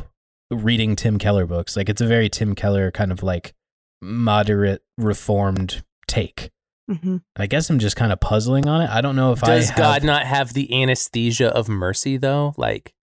[0.51, 1.77] reading Tim Keller books.
[1.77, 3.53] Like it's a very Tim Keller kind of like
[4.01, 6.51] moderate reformed take.
[6.89, 7.21] Mhm.
[7.35, 8.89] I guess I'm just kind of puzzling on it.
[8.89, 12.53] I don't know if Does I have, God not have the anesthesia of mercy though?
[12.57, 12.93] Like,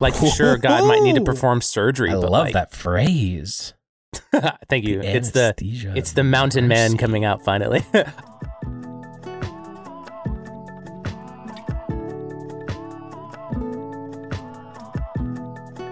[0.00, 3.74] like sure, God might need to perform surgery, I but love like, that phrase.
[4.68, 5.00] thank you.
[5.00, 5.54] It's the
[5.94, 7.84] it's the mountain man coming out finally.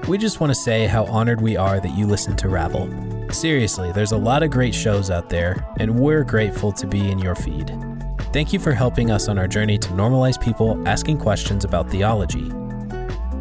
[0.08, 2.88] We just want to say how honored we are that you listen to Ravel.
[3.30, 7.18] Seriously, there's a lot of great shows out there, and we're grateful to be in
[7.18, 7.76] your feed.
[8.32, 12.50] Thank you for helping us on our journey to normalize people asking questions about theology.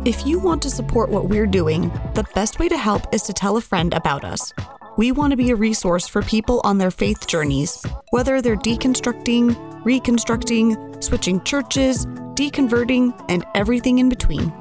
[0.06, 3.34] If you want to support what we're doing, the best way to help is to
[3.34, 4.54] tell a friend about us.
[4.98, 9.86] We want to be a resource for people on their faith journeys, whether they're deconstructing,
[9.86, 14.54] reconstructing, switching churches, deconverting, and everything in between.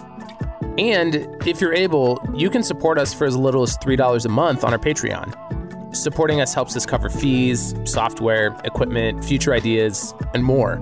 [0.79, 4.65] And if you're able, you can support us for as little as $3 a month
[4.65, 5.97] on our Patreon.
[5.97, 10.79] Supporting us helps us cover fees, software, equipment, future ideas, and more.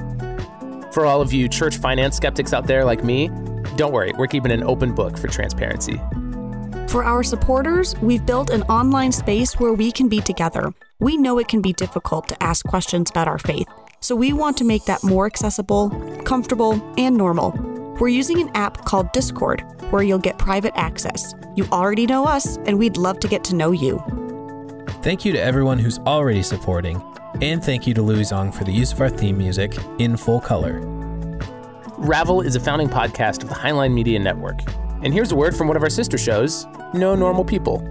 [0.93, 3.29] For all of you church finance skeptics out there like me,
[3.77, 6.01] don't worry, we're keeping an open book for transparency.
[6.89, 10.73] For our supporters, we've built an online space where we can be together.
[11.01, 13.67] We know it can be difficult to ask questions about our faith,
[14.01, 15.91] so we want to make that more accessible,
[16.25, 17.53] comfortable, and normal.
[17.99, 21.37] We're using an app called Discord, where you'll get private access.
[21.55, 24.03] You already know us, and we'd love to get to know you.
[25.05, 27.01] Thank you to everyone who's already supporting,
[27.41, 30.41] and thank you to Louis Zong for the use of our theme music in full
[30.41, 30.81] color.
[31.97, 34.59] Ravel is a founding podcast of the Highline Media Network.
[35.05, 37.89] And here's a word from one of our sister shows, No Normal People.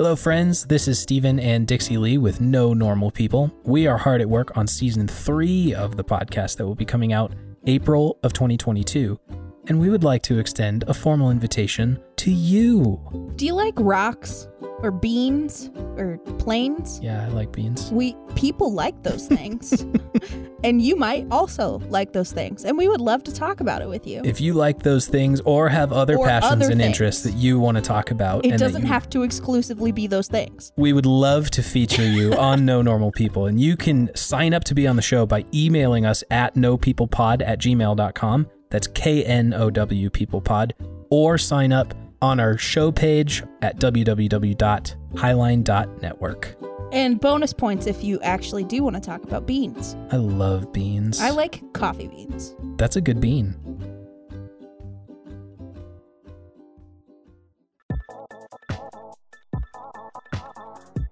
[0.00, 0.64] Hello, friends.
[0.64, 3.54] This is Stephen and Dixie Lee with No Normal People.
[3.64, 7.12] We are hard at work on season three of the podcast that will be coming
[7.12, 7.34] out
[7.66, 9.20] April of 2022.
[9.66, 13.00] And we would like to extend a formal invitation to you.
[13.36, 14.48] Do you like rocks
[14.82, 16.98] or beans or planes?
[17.02, 17.90] Yeah, I like beans.
[17.92, 19.86] We people like those things.
[20.64, 22.64] and you might also like those things.
[22.64, 24.22] And we would love to talk about it with you.
[24.24, 26.86] If you like those things or have other Or passions other and things.
[26.86, 30.26] interests that you want to talk about, it doesn't you- have to exclusively be those
[30.28, 30.72] things.
[30.76, 33.46] we would love to feature you on No Normal People.
[33.46, 37.42] And you can sign up to be on the show by emailing us at knowpeoplepod
[37.46, 38.48] at gmail.com.
[38.70, 40.74] That's K N O W People Pod.
[41.10, 46.56] Or sign up on our show page at www.highline.network.
[46.92, 49.94] And bonus points if you actually do want to talk about beans.
[50.10, 51.20] I love beans.
[51.20, 52.56] I like coffee beans.
[52.76, 53.54] That's a good bean.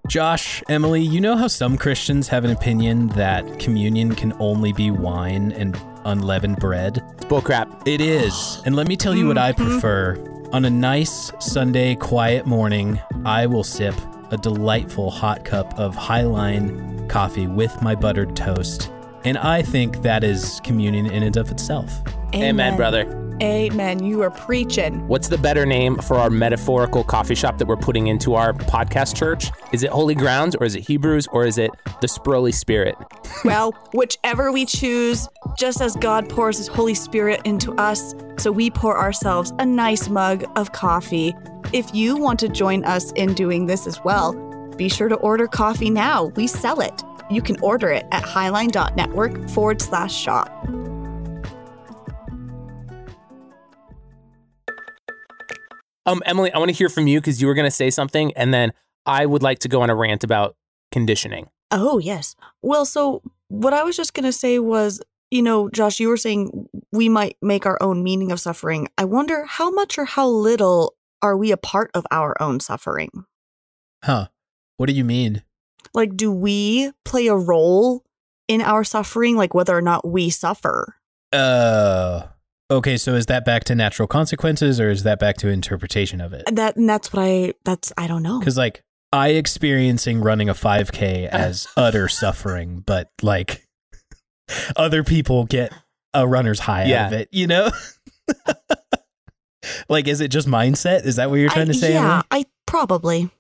[0.08, 4.90] Josh, Emily, you know how some Christians have an opinion that communion can only be
[4.90, 7.04] wine and unleavened bread?
[7.18, 7.86] It's bullcrap.
[7.86, 8.62] It is.
[8.64, 9.68] And let me tell you what I mm-hmm.
[9.70, 10.48] prefer.
[10.54, 13.94] On a nice Sunday quiet morning, I will sip
[14.30, 18.90] a delightful hot cup of Highline coffee with my buttered toast.
[19.24, 21.92] And I think that is communion in and of itself.
[22.34, 23.27] Amen, brother.
[23.42, 24.03] Amen.
[24.05, 25.07] You are preaching.
[25.07, 29.14] What's the better name for our metaphorical coffee shop that we're putting into our podcast
[29.16, 29.51] church?
[29.72, 31.70] Is it Holy Grounds or is it Hebrews or is it
[32.01, 32.96] the Spurly Spirit?
[33.44, 38.68] Well, whichever we choose, just as God pours His Holy Spirit into us, so we
[38.68, 41.37] pour ourselves a nice mug of coffee.
[41.72, 44.33] If you want to join us in doing this as well,
[44.77, 46.24] be sure to order coffee now.
[46.35, 47.05] We sell it.
[47.31, 50.51] You can order it at highline.network forward slash shop.
[56.08, 58.32] Um, Emily, I want to hear from you because you were going to say something,
[58.34, 58.72] and then
[59.04, 60.56] I would like to go on a rant about
[60.90, 61.50] conditioning.
[61.70, 62.34] Oh, yes.
[62.62, 66.16] Well, so what I was just going to say was, you know, Josh, you were
[66.16, 68.88] saying we might make our own meaning of suffering.
[68.96, 73.10] I wonder how much or how little are we a part of our own suffering?
[74.02, 74.28] Huh.
[74.78, 75.42] What do you mean?
[75.92, 78.04] Like, do we play a role
[78.46, 80.94] in our suffering, like whether or not we suffer?
[81.32, 82.28] Uh
[82.70, 86.33] okay, so is that back to natural consequences or is that back to interpretation of
[86.33, 86.44] it?
[86.46, 88.40] And that and that's what I that's I don't know.
[88.40, 93.66] Cuz like I experiencing running a 5k as utter suffering, but like
[94.76, 95.72] other people get
[96.14, 97.70] a runner's high out of it, you know?
[99.88, 101.04] like is it just mindset?
[101.04, 101.94] Is that what you're trying I- to say?
[101.94, 102.22] Yeah, Emily?
[102.31, 103.31] I probably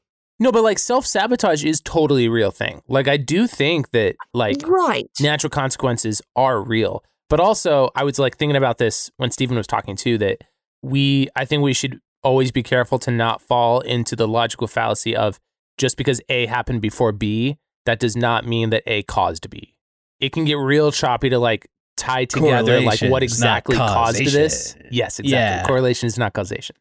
[0.40, 2.82] No, but like self sabotage is totally a real thing.
[2.88, 5.10] Like, I do think that like right.
[5.20, 7.02] natural consequences are real.
[7.28, 10.44] But also, I was like thinking about this when Stephen was talking too that
[10.82, 15.14] we, I think we should always be careful to not fall into the logical fallacy
[15.14, 15.38] of
[15.76, 19.74] just because A happened before B, that does not mean that A caused B.
[20.20, 24.76] It can get real choppy to like tie together like what exactly caused this.
[24.90, 25.30] Yes, exactly.
[25.30, 25.66] Yeah.
[25.66, 26.76] Correlation is not causation.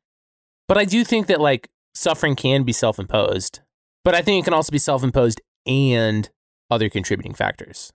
[0.68, 3.60] But I do think that like suffering can be self imposed,
[4.04, 6.30] but I think it can also be self imposed and
[6.70, 7.94] other contributing factors.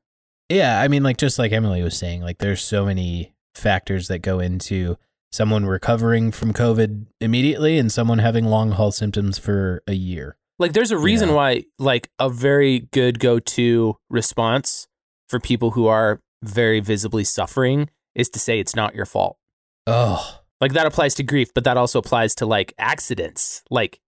[0.53, 4.21] Yeah, I mean, like just like Emily was saying, like there's so many factors that
[4.21, 4.97] go into
[5.31, 10.37] someone recovering from COVID immediately and someone having long haul symptoms for a year.
[10.59, 11.35] Like there's a reason Yeah.
[11.35, 14.89] why like a very good go-to response
[15.29, 19.39] for people who are very visibly suffering is to say it's not your fault.
[19.87, 23.63] Oh, Like that applies to grief, but that also applies to like accidents.
[23.71, 24.01] Like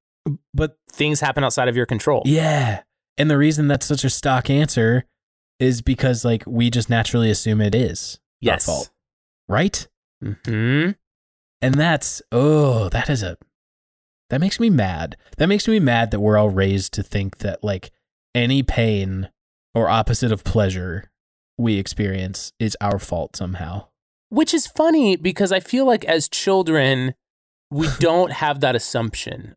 [0.53, 2.23] but things happen outside of your control.
[2.27, 2.83] yeah.
[3.17, 5.05] And the reason that's such a stock answer
[5.61, 8.69] is because like we just naturally assume it is Yes.
[8.69, 8.91] our fault,
[9.49, 9.87] right?
[10.23, 10.91] hmm
[11.63, 13.37] And that's oh, that is a
[14.31, 15.17] That makes me mad.
[15.37, 17.91] That makes me mad that we're all raised to think that like
[18.35, 19.31] any pain
[19.75, 21.11] or opposite of pleasure
[21.57, 23.89] we experience is our fault somehow.
[24.31, 27.15] Which is funny because I feel like as children,
[27.71, 29.55] we don't have that assumption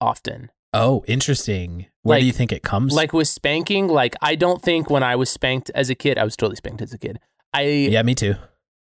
[0.00, 0.50] often.
[0.72, 1.86] Oh, interesting.
[2.08, 2.92] Where Like- do you think it comes?
[2.94, 6.24] Like with spanking, like I don't think when I was spanked as a kid, I
[6.24, 7.20] was totally spanked as a kid.
[7.54, 8.34] I yeah, me too.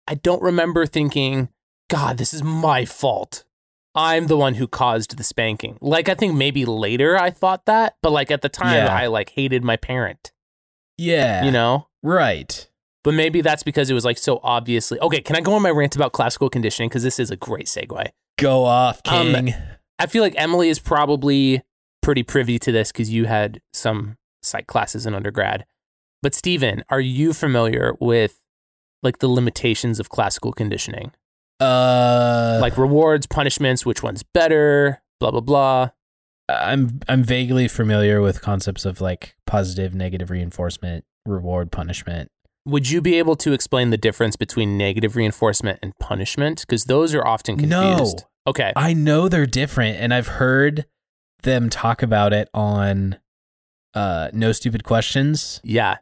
[0.08, 1.48] I don't remember thinking,
[1.88, 3.44] God, this is my fault.
[3.94, 5.78] I'm the one who caused the spanking.
[5.80, 8.94] Like I think maybe later I thought that, but like at the time Yeah.
[8.94, 10.32] I like hated my parent,
[10.98, 11.88] Yeah, you know?
[12.02, 12.68] right.
[13.04, 14.98] But maybe that's because it was like so obviously.
[15.00, 17.66] Okay, can I go on my rant about classical conditioning because this is a great
[17.66, 18.06] segue.
[18.38, 19.54] Go off, Um, King.
[19.98, 21.62] I feel like Emily is probably
[22.02, 25.64] pretty privy to this because you had some psych classes in undergrad.
[26.22, 28.40] But Stephen, are you familiar with
[29.02, 31.12] like the limitations of classical conditioning?
[31.62, 35.90] uh, like rewards, punishments, which one's better, blah blah blah.
[36.48, 42.30] I'm I'm vaguely familiar with concepts of like positive, negative reinforcement, reward, punishment.
[42.64, 46.60] Would you be able to explain the difference between negative reinforcement and punishment?
[46.60, 48.18] Because those are often confused.
[48.18, 48.50] No.
[48.50, 48.72] Okay.
[48.76, 50.86] I know they're different, and I've heard
[51.42, 53.18] them talk about it on
[53.94, 55.60] uh, No Stupid Questions.
[55.64, 55.98] Yeah.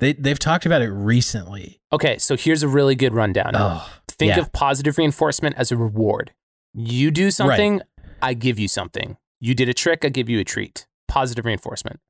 [0.00, 1.80] They they've talked about it recently.
[1.92, 2.18] Okay.
[2.18, 3.52] So here's a really good rundown.
[3.54, 4.40] Oh, Think yeah.
[4.40, 6.32] of positive reinforcement as a reward.
[6.74, 7.80] You do something,
[8.22, 9.16] I give you something.
[9.40, 10.86] You did a trick, I give you a treat.
[11.08, 12.00] Positive reinforcement.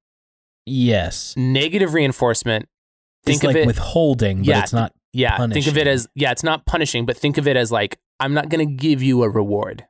[0.67, 1.35] yes.
[1.37, 2.69] Negative reinforcement.
[3.25, 3.67] Think it's of like it.
[3.67, 4.93] withholding, but Yeah, it's not.
[5.13, 5.47] yeah.
[5.49, 6.31] Think of it as yeah.
[6.31, 9.23] It's not punishing, but think of it as like I'm not going to give you
[9.23, 9.87] a reward.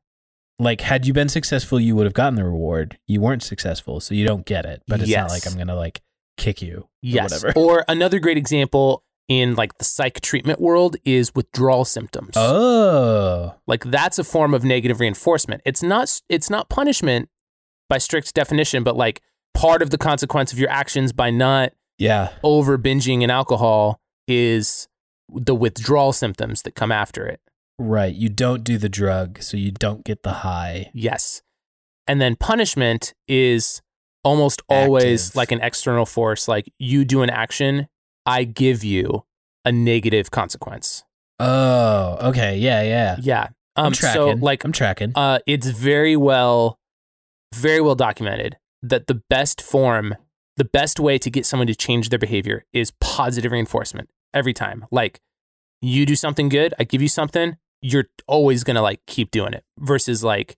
[0.58, 2.98] Like, had you been successful, you would have gotten the reward.
[3.08, 4.82] You weren't successful, so you don't get it.
[4.86, 6.00] But it's not like I'm gonna like
[6.36, 6.78] kick you.
[6.82, 7.42] Or Yes.
[7.42, 7.58] whatever.
[7.58, 12.32] Or another great example in like the psych treatment world is withdrawal symptoms.
[12.36, 13.54] Oh.
[13.66, 15.62] Like that's a form of negative reinforcement.
[15.64, 17.28] It's not it's not punishment
[17.88, 19.22] by strict definition, but like
[19.54, 22.30] part of the consequence of your actions by not Yeah.
[22.42, 24.88] over binging in alcohol is
[25.32, 27.40] the withdrawal symptoms that come after it.
[27.78, 28.14] Right.
[28.14, 30.90] You don't do the drug, so you don't get the high.
[30.94, 31.42] Yes.
[32.06, 33.80] And then punishment is
[34.22, 36.46] almost always like an external force.
[36.48, 37.88] Like you do an action,
[38.26, 39.24] I give you
[39.64, 41.04] a negative consequence.
[41.40, 42.56] Oh, okay.
[42.58, 43.16] Yeah, yeah.
[43.20, 43.48] Yeah.
[43.76, 44.20] I'm Um, tracking.
[44.20, 45.12] so like I'm tracking.
[45.16, 46.78] uh, it's very well,
[47.54, 50.14] very well documented that the best form,
[50.56, 54.84] the best way to get someone to change their behavior is positive reinforcement every time.
[54.92, 55.20] Like
[55.80, 59.62] you do something good, I give you something, you're always gonna like keep doing it.
[59.78, 60.56] Versus like,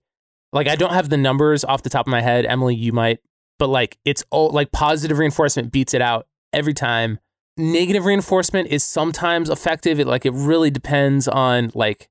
[0.53, 2.45] like I don't have the numbers off the top of my head.
[2.45, 3.19] Emily, you might,
[3.59, 7.19] but like it's all like positive reinforcement beats it out every time.
[7.57, 9.99] Negative reinforcement is sometimes effective.
[9.99, 12.07] It like it really depends on like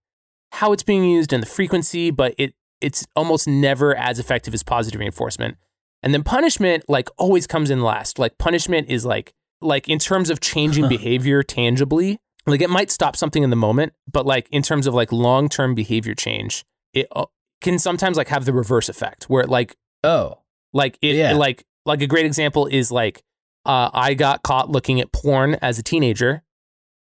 [0.53, 2.53] how it's being used and the frequency, but it
[2.83, 5.57] it's almost never as effective as positive reinforcement.
[6.03, 8.19] And then punishment like always comes in last.
[8.19, 13.17] Like punishment is like like in terms of changing behavior tangibly, like it might stop
[13.17, 17.27] something in the moment, but like in terms of like long-term behavior change, it uh,
[17.61, 20.39] can sometimes like have the reverse effect where it like oh.
[20.73, 21.35] like it Yeah.
[21.35, 23.23] like like a great example is like
[23.65, 26.43] uh, I got caught looking at porn as a teenager.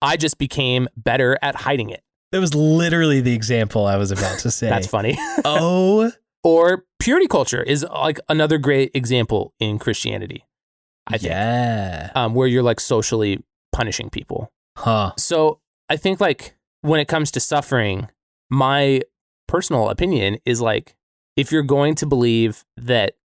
[0.01, 2.03] I just became better at hiding it.
[2.31, 4.69] That was literally the example I was about to say.
[4.69, 5.17] That's funny.
[5.45, 6.11] oh.
[6.43, 10.45] or purity culture is like another great example in Christianity.
[11.07, 12.11] I think yeah.
[12.15, 14.51] um, where you're like socially punishing people.
[14.77, 15.13] Huh.
[15.17, 15.59] So
[15.89, 18.07] I think like when it comes to suffering,
[18.49, 19.01] my
[19.47, 20.95] personal opinion is like
[21.37, 23.15] if you're going to believe that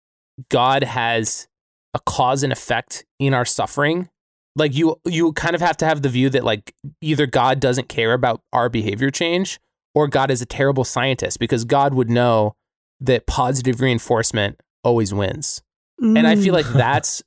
[0.51, 1.49] God has
[1.95, 4.09] a cause and effect in our suffering,
[4.57, 7.89] like you you kind of have to have the view that like either God doesn't
[7.89, 9.59] care about our behavior change
[9.95, 12.55] or God is a terrible scientist because God would know
[13.01, 15.63] that positive reinforcement always wins.
[16.01, 16.63] And I feel Mm.
[16.65, 17.23] like that's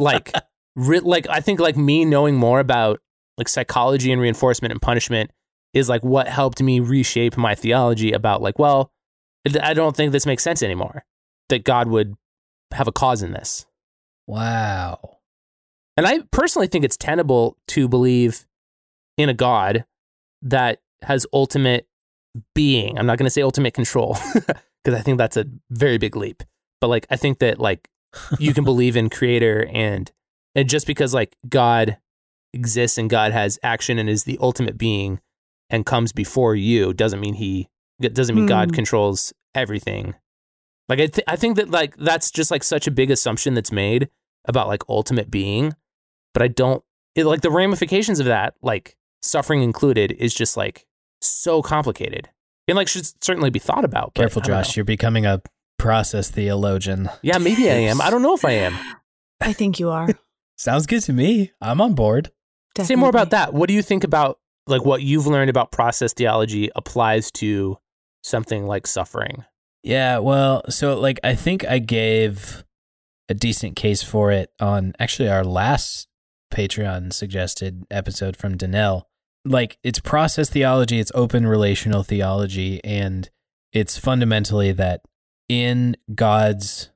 [0.00, 0.32] like
[1.02, 3.00] like I think like me knowing more about
[3.42, 5.30] like psychology and reinforcement and punishment
[5.74, 8.92] is like what helped me reshape my theology about like well
[9.60, 11.04] I don't think this makes sense anymore
[11.48, 12.16] that God would
[12.72, 13.66] have a cause in this.
[14.26, 15.18] Wow.
[15.96, 18.46] And I personally think it's tenable to believe
[19.18, 19.84] in a God
[20.42, 21.86] that has ultimate
[22.54, 22.98] being.
[22.98, 26.42] I'm not going to say ultimate control because I think that's a very big leap.
[26.80, 27.88] But like I think that like
[28.38, 30.10] you can believe in creator and
[30.54, 31.98] and just because like God
[32.54, 35.20] exists and God has action and is the ultimate being
[35.70, 37.68] and comes before you doesn't mean he
[38.00, 38.74] doesn't mean God Hmm.
[38.74, 40.14] controls everything.
[40.88, 43.72] Like I th- I think that like that's just like such a big assumption that's
[43.72, 44.08] made
[44.46, 45.74] about like ultimate being,
[46.34, 46.82] but I don't
[47.14, 50.84] it, like the ramifications of that like suffering included is just like
[51.20, 52.28] so complicated
[52.66, 54.14] and like should certainly be thought about.
[54.14, 54.68] Careful, Josh.
[54.76, 54.80] know.
[54.80, 55.40] You're becoming a
[55.78, 57.08] process theologian.
[57.22, 58.00] Yeah, maybe I am.
[58.00, 58.76] I don't know if I am.
[59.40, 60.08] I think you are.
[60.56, 61.52] Sounds good to me.
[61.60, 62.30] I'm on board.
[62.80, 63.52] Say more about that.
[63.52, 67.78] What do you think about like what you've learned about process theology applies to
[68.22, 69.44] something like suffering?
[69.82, 72.64] Yeah, well, so like I think I gave
[73.28, 76.08] a decent case for it on actually our last
[76.52, 79.04] Patreon suggested episode from Danelle.
[79.44, 83.28] Like it's process theology, it's open relational theology, and
[83.72, 85.02] it's fundamentally that
[85.48, 86.90] in God's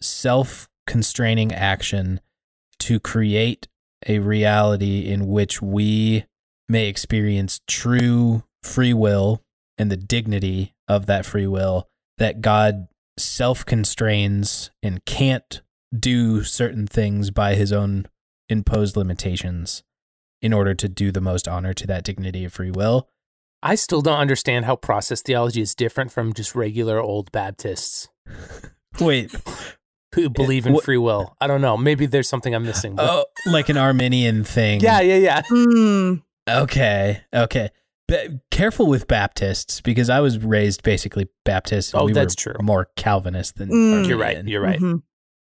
[0.00, 2.20] self constraining action
[2.78, 3.68] to create
[4.06, 6.24] a reality in which we
[6.68, 9.42] may experience true free will
[9.78, 11.88] and the dignity of that free will
[12.18, 12.88] that God
[13.18, 15.62] self constrains and can't
[15.96, 18.06] do certain things by his own
[18.48, 19.82] imposed limitations
[20.42, 23.08] in order to do the most honor to that dignity of free will.
[23.62, 28.08] I still don't understand how process theology is different from just regular old Baptists
[29.00, 29.34] Wait,
[30.14, 31.36] who believe in free will.
[31.40, 31.76] I don't know.
[31.76, 32.96] Maybe there's something I'm missing.
[32.96, 34.80] but- oh, like an Arminian thing.
[34.80, 35.42] yeah, yeah, yeah.
[35.48, 36.14] Hmm.
[36.48, 37.20] Okay.
[37.34, 37.70] Okay.
[38.08, 41.94] But careful with Baptists because I was raised basically Baptist.
[41.94, 42.64] and Oh, we that's were true.
[42.64, 44.08] More Calvinist than Mm.
[44.08, 44.44] You're right.
[44.44, 44.80] You're right.
[44.80, 45.02] Mhm.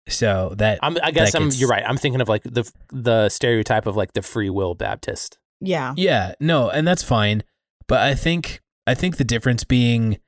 [0.09, 1.49] So that I'm, I guess That I'm.
[1.49, 1.83] gets- You're right.
[1.87, 5.39] I'm thinking of like the the stereotype of like the free will Baptist.
[5.61, 5.93] Yeah.
[5.97, 7.43] Yeah, no, and that's fine.
[7.89, 10.19] But I think I think the difference being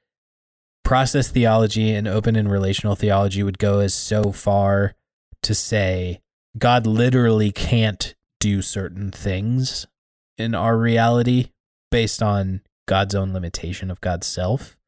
[0.89, 4.95] process theology and open and relational theology would go as so far
[5.43, 6.19] to say
[6.57, 9.87] God literally can't do certain things
[10.39, 11.51] in our reality
[11.91, 14.79] based on God's own limitation of God's self.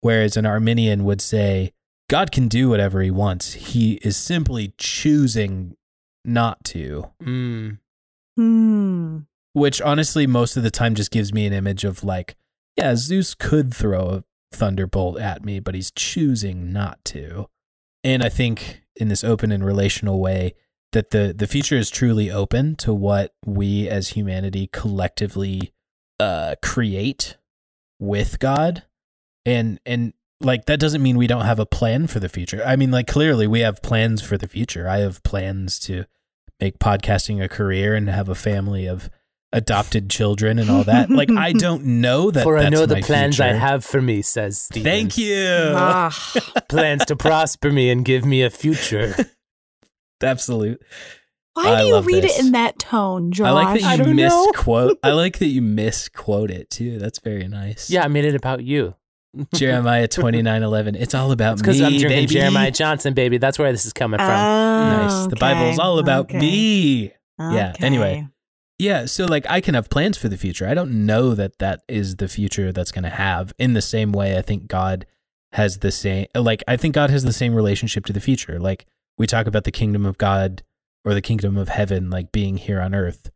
[0.00, 1.72] Whereas an Arminian would say
[2.10, 3.52] God can do whatever he wants.
[3.52, 5.76] He is simply choosing
[6.24, 7.78] not to Mm.
[8.36, 9.18] Hmm.
[9.52, 12.34] which honestly most of the time just gives me an image of like
[12.76, 14.24] yeah zeus could throw a
[14.54, 17.48] thunderbolt at me but he's choosing not to.
[18.02, 20.54] And i think in this open and relational way
[20.92, 25.72] that the the future is truly open to what we as humanity collectively
[26.20, 27.36] uh create
[27.98, 28.84] with god.
[29.44, 32.62] And and like that doesn't mean we don't have a plan for the future.
[32.64, 34.88] I mean like clearly we have plans for the future.
[34.88, 36.04] I have plans to
[36.60, 39.10] make podcasting a career and have a family of
[39.54, 41.08] adopted children and all that.
[41.10, 42.42] Like I don't know that.
[42.42, 44.84] For I that's know the my plans I have for me, says Stephen.
[44.90, 45.46] Thank you.
[45.74, 46.10] Ah.
[46.68, 49.14] plans to prosper me and give me a future.
[50.22, 50.82] Absolute.
[51.54, 52.38] Why I do you read this.
[52.38, 53.46] it in that tone, Josh?
[53.46, 54.98] I like that you don't misquote.
[55.02, 56.98] I like that you misquote it too.
[56.98, 57.90] That's very nice.
[57.90, 58.94] Yeah, I made it about you.
[59.54, 60.94] Jeremiah twenty nine eleven.
[60.94, 62.26] It's all about It's because me, I'm drinking baby.
[62.34, 63.38] Jeremiah Johnson, baby.
[63.38, 64.28] That's where this is coming from.
[64.28, 65.26] Nice.
[65.26, 66.38] The Bible is all about Oh, okay.
[66.38, 67.12] me.
[67.38, 68.28] Yeah, anyway.
[68.84, 70.68] Yeah, so like I can have plans for the future.
[70.68, 73.54] I don't know that that is the future that's going to have.
[73.58, 75.06] In the same way, I think God
[75.52, 78.60] has the same like I think God has the same relationship to the future.
[78.60, 78.84] Like
[79.16, 80.62] we talk about the kingdom of God
[81.02, 83.30] or the kingdom of heaven like being here on earth.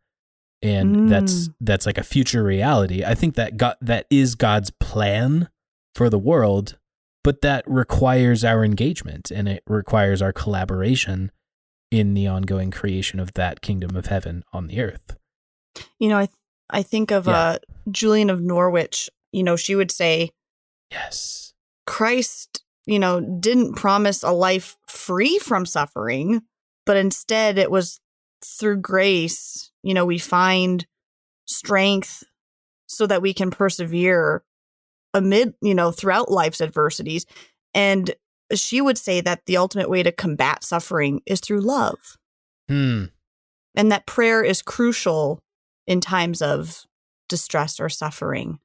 [0.61, 1.53] And that's mm.
[1.61, 3.03] that's like a future reality.
[3.03, 5.49] I think that God that is God's plan
[5.95, 6.77] for the world,
[7.23, 11.31] but that requires our engagement and it requires our collaboration
[11.89, 15.15] in the ongoing creation of that kingdom of heaven on the earth.
[15.99, 16.29] You know, I
[16.69, 17.33] I think of Yeah.
[17.33, 17.57] uh,
[17.91, 19.09] Julian of Norwich.
[19.31, 20.31] You know, she would say
[20.91, 21.53] Yes.
[21.85, 26.41] Christ, you know, didn't promise a life free from suffering,
[26.85, 27.99] but instead it was
[28.43, 29.71] through grace.
[29.83, 30.85] You know, we find
[31.45, 32.23] strength
[32.87, 34.43] so that we can persevere
[35.13, 37.25] amid, you know, throughout life's adversities.
[37.73, 38.13] And
[38.53, 42.17] she would say that the ultimate way to combat suffering is through love.
[42.67, 43.05] Hmm.
[43.75, 45.39] and that prayer is crucial
[45.89, 46.85] in times of
[47.27, 48.59] distress or suffering.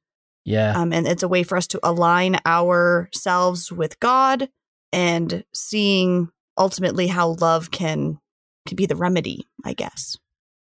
[0.45, 0.79] Yeah.
[0.79, 4.47] Um, and it's a way for us to align ourselves with God
[4.93, 8.19] and seeing ultimately how love can
[8.67, 10.17] can be the remedy, I guess.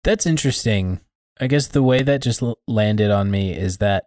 [0.04, 1.00] That's interesting.
[1.40, 4.04] I guess the way that just landed on me is that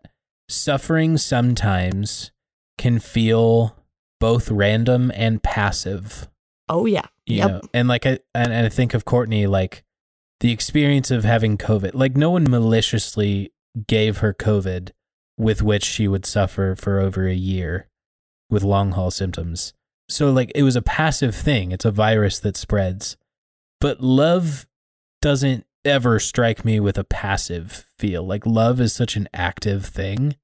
[0.49, 2.32] suffering sometimes
[2.78, 3.78] can feel
[4.20, 6.28] both random and passive.
[6.70, 7.06] Oh yeah.
[7.26, 7.49] you Yep.
[7.49, 9.84] know and like I and, and I think of Courtney like
[10.42, 11.92] the experience of having COVID.
[11.94, 13.54] Like no one maliciously
[13.88, 14.89] gave her COVID
[15.38, 17.88] with which she would suffer for over a year
[18.50, 19.74] with long haul symptoms.
[20.10, 21.72] So like it was a passive thing.
[21.72, 23.18] It's a virus that spreads.
[23.80, 24.68] But love
[25.22, 28.24] doesn't ever strike me with a passive feel.
[28.24, 30.36] Like love is such an active thing.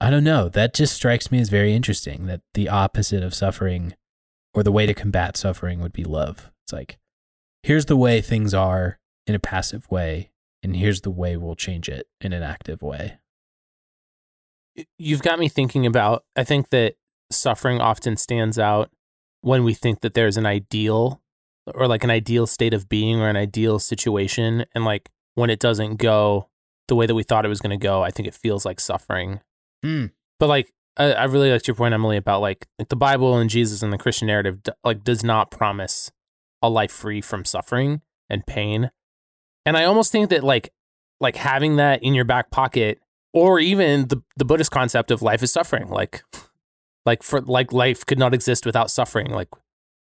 [0.00, 0.50] I don't know.
[0.50, 3.94] That just strikes me as very interesting that the opposite of suffering
[4.52, 6.50] or the way to combat suffering would be love.
[6.64, 6.98] It's like,
[7.62, 10.30] here's the way things are in a passive way,
[10.62, 13.18] and here's the way we'll change it in an active way.
[14.98, 16.94] You've got me thinking about, I think that
[17.30, 18.90] suffering often stands out
[19.40, 21.20] when we think that there's an ideal
[21.74, 25.60] or like an ideal state of being or an ideal situation and like when it
[25.60, 26.48] doesn't go
[26.88, 28.80] the way that we thought it was going to go, I think it feels like
[28.80, 29.40] suffering.
[29.82, 30.06] Hmm.
[30.38, 33.50] But like I, I really liked your point, Emily, about like, like the Bible and
[33.50, 36.10] Jesus and the Christian narrative d- like does not promise
[36.62, 38.90] a life free from suffering and pain.
[39.66, 40.72] And I almost think that like
[41.20, 42.98] like having that in your back pocket,
[43.32, 46.22] or even the the Buddhist concept of life is suffering, like
[47.06, 49.48] like for like life could not exist without suffering, like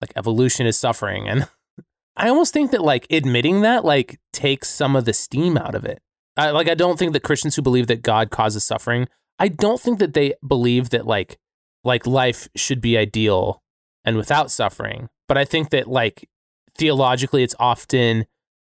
[0.01, 1.49] like evolution is suffering, and
[2.16, 5.84] I almost think that like admitting that like takes some of the steam out of
[5.84, 6.01] it.
[6.36, 9.80] I, like I don't think that Christians who believe that God causes suffering, I don't
[9.80, 11.38] think that they believe that like
[11.82, 13.62] like life should be ideal
[14.05, 15.09] and without suffering.
[15.28, 16.28] But I think that like
[16.76, 18.26] theologically it's often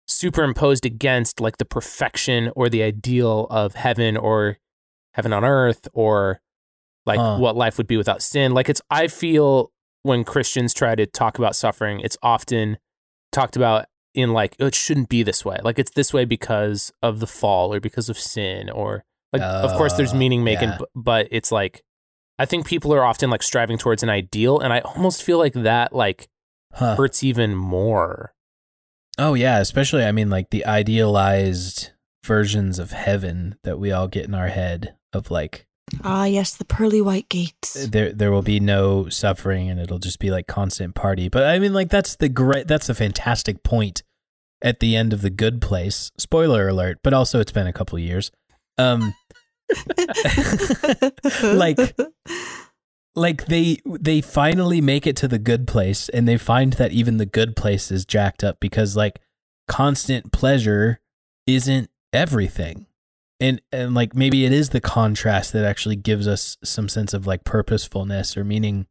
[0.07, 4.57] superimposed against like the perfection or the ideal of heaven or
[5.13, 6.41] heaven on earth or
[7.05, 7.37] like Huh.
[7.37, 8.53] what life would be without sin.
[8.53, 9.71] Like it's I feel
[10.03, 12.77] when Christians try to talk about suffering, it's often
[13.31, 15.57] talked about in like oh, it shouldn't be this way.
[15.63, 19.03] Like it's this way because of the fall or because of sin or
[19.33, 20.77] like of course there's Oh, meaning making yeah.
[20.77, 21.81] bu- but it's like
[22.39, 25.53] I think people are often like striving towards an ideal and I almost feel like
[25.53, 26.27] that like
[26.73, 26.95] Huh.
[26.95, 28.33] hurts even more.
[29.19, 31.91] Oh yeah, especially I mean like the idealized
[32.23, 35.65] versions of heaven that we all get in our head of like
[36.03, 37.73] Ah, yes, the pearly white gates.
[37.87, 41.29] there there will be no suffering and it'll just be like constant party.
[41.29, 44.03] But I mean like that's the great that's the fantastic point
[44.61, 46.11] at the end of the good place.
[46.17, 48.31] Spoiler alert, but also it's been a couple years.
[48.77, 49.13] Um
[51.43, 51.77] like
[53.17, 57.17] like they they finally make it to the good place and they find that even
[57.17, 59.19] the good place is jacked up because like
[59.67, 60.99] constant pleasure
[61.47, 62.85] isn't everything.
[63.39, 67.25] And and like maybe it is the contrast that actually gives us some sense of
[67.25, 68.85] like purposefulness or meaning.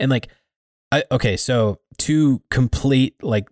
[0.00, 0.26] And like
[0.90, 3.48] I, okay so two complete like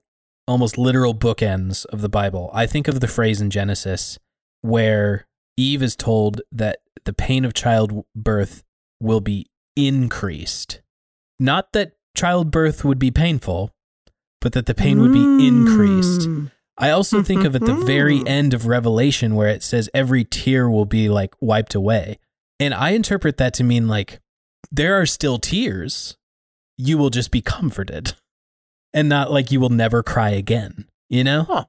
[0.49, 2.51] almost literal bookends of the bible.
[2.53, 4.18] I think of the phrase in genesis
[4.61, 8.64] where eve is told that the pain of childbirth
[9.01, 9.47] will be
[9.87, 10.81] increased
[11.39, 13.70] not that childbirth would be painful
[14.41, 16.51] but that the pain would be increased Mm.
[16.81, 18.29] I also think of at the very Mhm.
[18.29, 22.20] end of Revelation where it says every tear will be like wiped away.
[22.61, 24.20] And I interpret that to mean like
[24.70, 26.16] there are still tears.
[26.76, 28.14] You will just be comforted.
[28.95, 31.43] And not like you will never cry again, you know?
[31.43, 31.64] Huh.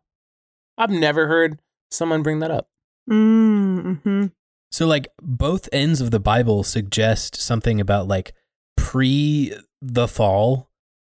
[0.78, 2.70] I've never heard someone bring that up.
[3.10, 4.28] Mm-hmm.
[4.72, 8.34] So like both ends of the Bible suggest something about like
[8.78, 10.70] pre the fall,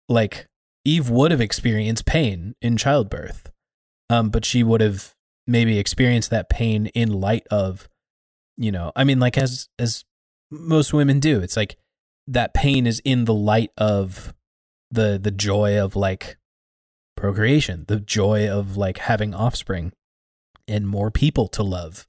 [0.08, 0.46] like
[0.84, 3.50] Eve would have experienced pain in childbirth.
[4.08, 5.14] Um, but she would have
[5.46, 7.88] maybe experienced that pain in light of,
[8.56, 10.04] you know, I mean, like as as
[10.50, 11.40] most women do.
[11.40, 11.76] It's like
[12.26, 14.34] that pain is in the light of
[14.90, 16.38] the the joy of like
[17.16, 19.92] procreation, the joy of like having offspring
[20.68, 22.06] and more people to love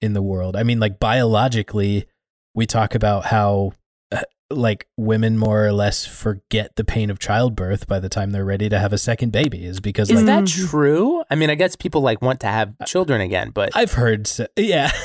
[0.00, 0.56] in the world.
[0.56, 2.06] I mean, like biologically,
[2.54, 3.72] we talk about how
[4.12, 8.44] uh, like women more or less forget the pain of childbirth by the time they're
[8.44, 10.68] ready to have a second baby is because Is like that Mhm.
[10.70, 11.22] true?
[11.30, 14.46] I mean, I guess people like want to have children again, but I've heard so,
[14.56, 14.90] yeah.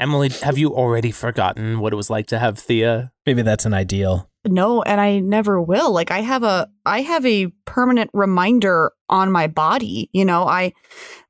[0.00, 3.10] Emily, have you already forgotten what it was like to have Thea?
[3.26, 4.28] Maybe that's an ideal.
[4.46, 5.92] No, and I never will.
[5.92, 10.08] Like I have a I have a permanent reminder on my body.
[10.12, 10.72] You know, I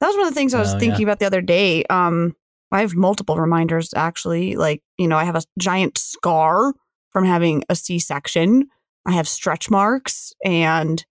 [0.01, 1.07] that was one of the things I was Oh, thinking yeah.
[1.07, 1.85] about the other day.
[1.85, 2.37] Um
[2.71, 4.57] I have multiple reminders actually.
[4.57, 6.75] Like, you know, I have a giant scar
[7.11, 8.67] from having a C-section.
[9.07, 11.05] I have stretch marks and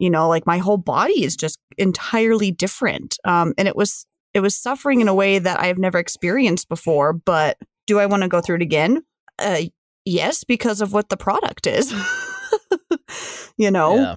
[0.00, 3.16] you know, like my whole body is just entirely different.
[3.24, 4.04] Um and it was
[4.36, 8.22] it was suffering in a way that I've never experienced before, but do I want
[8.22, 9.02] to go through it again?
[9.38, 9.62] Uh
[10.04, 11.92] yes because of what the product is
[13.56, 14.16] you know Yeah.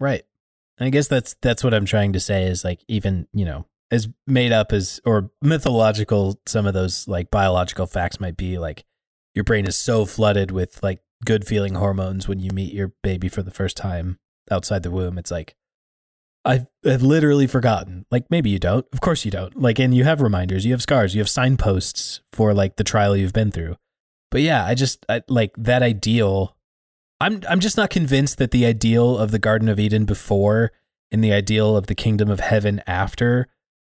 [0.00, 0.24] Right.
[0.78, 3.66] And I guess that's that's what I'm trying to say is like even, you know,
[3.90, 8.84] as made up as or mythological some of those like biological facts might be like
[9.34, 13.28] your brain is so flooded with like good feeling hormones when you meet your baby
[13.28, 14.18] for the first time
[14.50, 15.18] outside the womb.
[15.18, 15.56] It's like
[16.44, 18.06] I've, I've literally forgotten.
[18.10, 18.86] Like maybe you don't.
[18.92, 19.60] Of course you don't.
[19.60, 23.16] Like and you have reminders, you have scars, you have signposts for like the trial
[23.16, 23.76] you've been through.
[24.30, 26.56] But yeah, I just I, like that ideal
[27.20, 30.72] I'm I'm just not convinced that the ideal of the Garden of Eden before
[31.10, 33.48] and the ideal of the kingdom of heaven after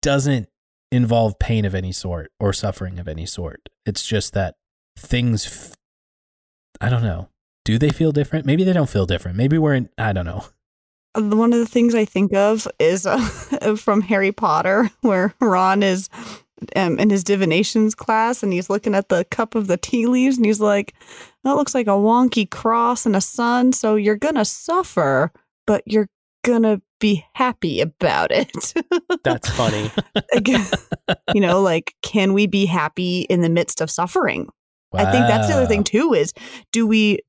[0.00, 0.48] doesn't
[0.90, 3.68] involve pain of any sort or suffering of any sort.
[3.84, 4.56] It's just that
[4.96, 5.76] things f-
[6.80, 7.28] I don't know.
[7.64, 8.46] Do they feel different?
[8.46, 9.36] Maybe they don't feel different.
[9.36, 10.46] Maybe we're in I don't know.
[11.14, 13.18] one of the things i think of is uh,
[13.76, 16.08] from harry potter where ron is
[16.76, 20.36] um, in his divinations class and he's looking at the cup of the tea leaves
[20.36, 20.94] and he's like,
[21.44, 23.72] that looks like a wonky cross and a sun.
[23.72, 25.32] So you're going to suffer,
[25.66, 26.08] but you're
[26.44, 28.74] going to be happy about it.
[29.24, 29.90] That's funny.
[31.34, 34.48] you know, like, can we be happy in the midst of suffering?
[34.92, 36.32] I think that's the other thing too is
[36.72, 37.20] do we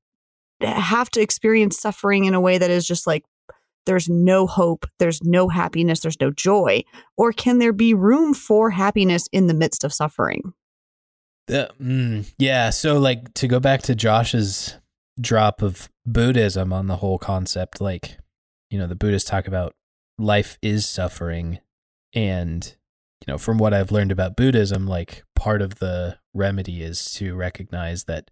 [0.60, 3.22] have to experience suffering in a way that is just like
[3.86, 6.82] there's no hope, there's no happiness, there's no joy?
[7.16, 10.52] Or can there be room for happiness in the midst of suffering?
[11.48, 12.70] Uh, mm, yeah.
[12.70, 14.78] So, like, to go back to Josh's
[15.20, 18.18] drop of Buddhism on the whole concept, like,
[18.70, 19.74] you know, the Buddhists talk about
[20.18, 21.58] life is suffering.
[22.14, 22.64] And,
[23.26, 27.34] you know, from what I've learned about Buddhism, like, part of the remedy is to
[27.34, 28.30] recognize that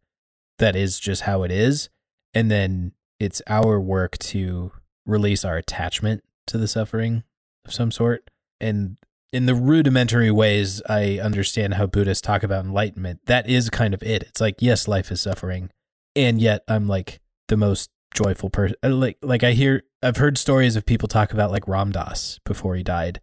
[0.59, 1.89] that is just how it is.
[2.33, 4.73] And then it's our work to
[5.07, 7.25] release our attachment to the suffering
[7.65, 8.31] of some sort.
[8.61, 8.97] And
[9.33, 14.03] in the rudimentary ways I understand how Buddhists talk about enlightenment, that is kind of
[14.03, 14.25] it.
[14.25, 15.71] It's like, yes, life is suffering,
[16.17, 18.77] and yet I'm like the most joyful person.
[18.83, 22.75] Like, like I hear, I've heard stories of people talk about like Ram Dass before
[22.75, 23.21] he died,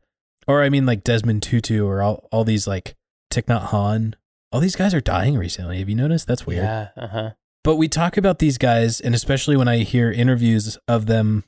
[0.48, 2.96] or I mean like Desmond Tutu, or all all these like
[3.32, 4.14] Thich Nhat Hanh.
[4.52, 5.80] All these guys are dying recently.
[5.80, 6.26] Have you noticed?
[6.26, 6.64] That's weird.
[6.64, 6.90] Yeah.
[6.96, 7.32] Uh huh.
[7.66, 11.44] But we talk about these guys, and especially when I hear interviews of them,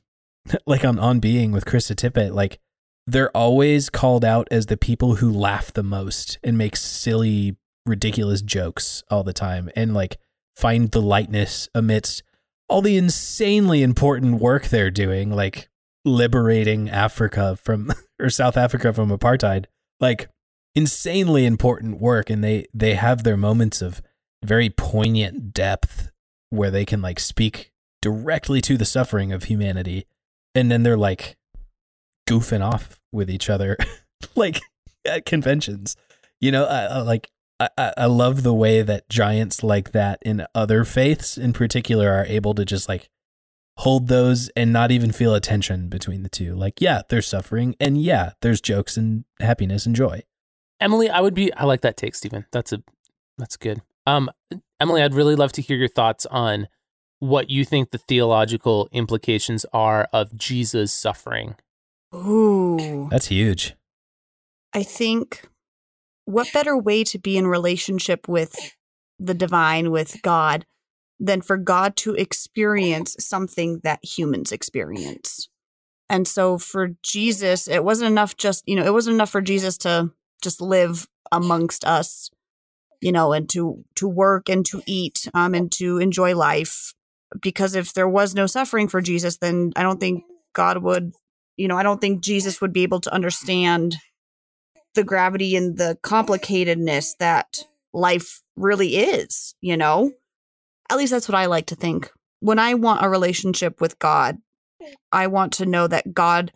[0.65, 2.59] like on On Being with Krista Tippett, like
[3.07, 8.41] they're always called out as the people who laugh the most and make silly, ridiculous
[8.41, 10.17] jokes all the time, and like
[10.55, 12.23] find the lightness amidst
[12.67, 15.69] all the insanely important work they're doing, like
[16.05, 19.65] liberating Africa from or South Africa from apartheid.
[19.99, 20.29] Like
[20.75, 24.01] insanely important work, and they they have their moments of
[24.43, 26.11] very poignant depth
[26.49, 27.71] where they can like speak
[28.01, 30.05] directly to the suffering of humanity
[30.59, 31.37] and then they're like
[32.27, 33.77] goofing off with each other
[34.35, 34.59] like
[35.05, 35.95] at conventions
[36.39, 37.29] you know I, I like
[37.59, 42.25] I, I love the way that giants like that in other faiths in particular are
[42.25, 43.09] able to just like
[43.79, 47.75] hold those and not even feel a tension between the two like yeah there's suffering
[47.79, 50.21] and yeah there's jokes and happiness and joy
[50.79, 51.53] Emily, I would be.
[51.53, 52.45] I like that take, Stephen.
[52.51, 52.81] That's a.
[53.37, 53.81] That's good.
[54.05, 54.29] Um,
[54.79, 56.67] Emily, I'd really love to hear your thoughts on
[57.19, 61.55] what you think the theological implications are of Jesus suffering.
[62.15, 63.07] Ooh.
[63.11, 63.75] that's huge
[64.73, 65.47] I think
[66.25, 68.75] what better way to be in relationship with
[69.17, 70.65] the divine, with God,
[71.19, 75.49] than for God to experience something that humans experience.
[76.09, 79.77] And so for Jesus, it wasn't enough just, you know, it wasn't enough for Jesus
[79.79, 80.11] to
[80.41, 82.29] just live amongst us,
[83.01, 86.93] you know, and to to work and to eat um and to enjoy life.
[87.41, 90.23] Because if there was no suffering for Jesus, then I don't think
[90.53, 91.13] God would,
[91.57, 93.97] you know, I don't think Jesus would be able to understand
[94.95, 100.11] the gravity and the complicatedness that life really is, you know?
[100.89, 102.11] At least that's what I like to think.
[102.39, 104.37] When I want a relationship with God,
[105.11, 106.51] I want to know that God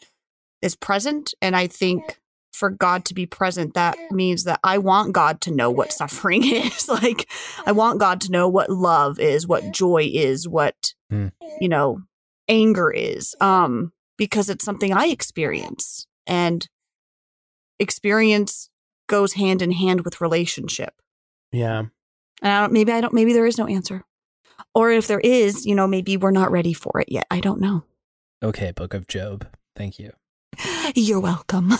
[0.61, 1.33] is present.
[1.41, 2.19] And I think
[2.53, 6.43] for God to be present, that means that I want God to know what suffering
[6.45, 6.87] is.
[6.87, 7.27] like,
[7.65, 11.27] I want God to know what love is, what joy is, what, Hmm.
[11.59, 11.99] you know,
[12.47, 16.05] anger is, um, because it's something I experience.
[16.27, 16.67] And
[17.79, 18.69] experience
[19.07, 20.93] goes hand in hand with relationship.
[21.51, 21.79] Yeah.
[22.41, 24.03] And I don't, maybe I don't, maybe there is no answer.
[24.75, 27.25] Or if there is, you know, maybe we're not ready for it yet.
[27.31, 27.83] I don't know.
[28.43, 30.11] okay book of job thank you
[30.95, 31.73] You're welcome.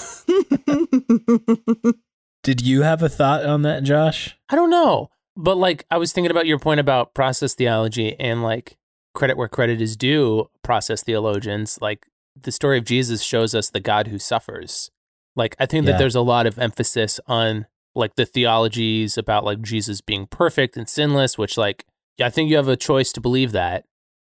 [2.43, 5.09] did you have a thought on that josh I don't know.
[5.35, 8.77] But like I was thinking about your point about process theology and like
[9.15, 12.05] credit where credit is due, process theologians, like
[12.39, 14.91] the story of Jesus shows us the God who suffers.
[15.35, 15.93] Like I think Yeah.
[15.93, 17.65] that there's a lot of emphasis on
[17.95, 21.85] like the theologies about like Jesus being perfect and sinless, which like
[22.21, 23.85] I think you have a choice to believe that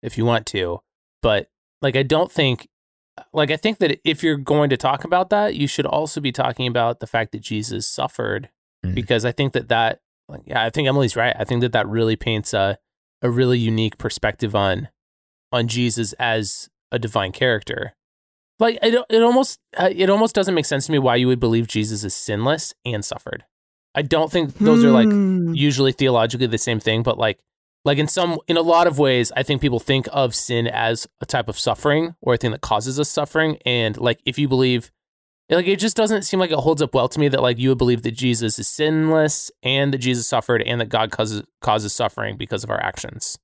[0.02, 0.80] if you want to.
[1.22, 1.50] But
[1.82, 2.68] like I don't think
[3.34, 6.32] like I think that if you're going to talk about that, you should also be
[6.32, 8.50] talking about the fact that Jesus suffered
[8.86, 8.94] Mm.
[8.94, 11.36] because I think that that like, yeah, I think Emily's right.
[11.40, 12.78] I think that that really paints a
[13.24, 14.90] a really unique perspective on
[15.52, 17.96] on Jesus as a divine character.
[18.60, 21.40] Like it, it almost uh, it almost doesn't make sense to me why you would
[21.40, 23.46] believe Jesus is sinless and suffered.
[23.96, 25.54] I don't think those are like Hmm.
[25.56, 27.40] usually theologically the same thing, but like
[27.88, 31.08] like in some in a lot of ways, I think people think of sin as
[31.22, 33.58] a type of suffering or a thing that causes us suffering.
[33.66, 34.92] And like if you believe
[35.50, 37.70] like it just doesn't seem like it holds up well to me that like you
[37.70, 41.94] would believe that Jesus is sinless and that Jesus suffered and that God causes causes
[41.96, 43.40] suffering because of our actions.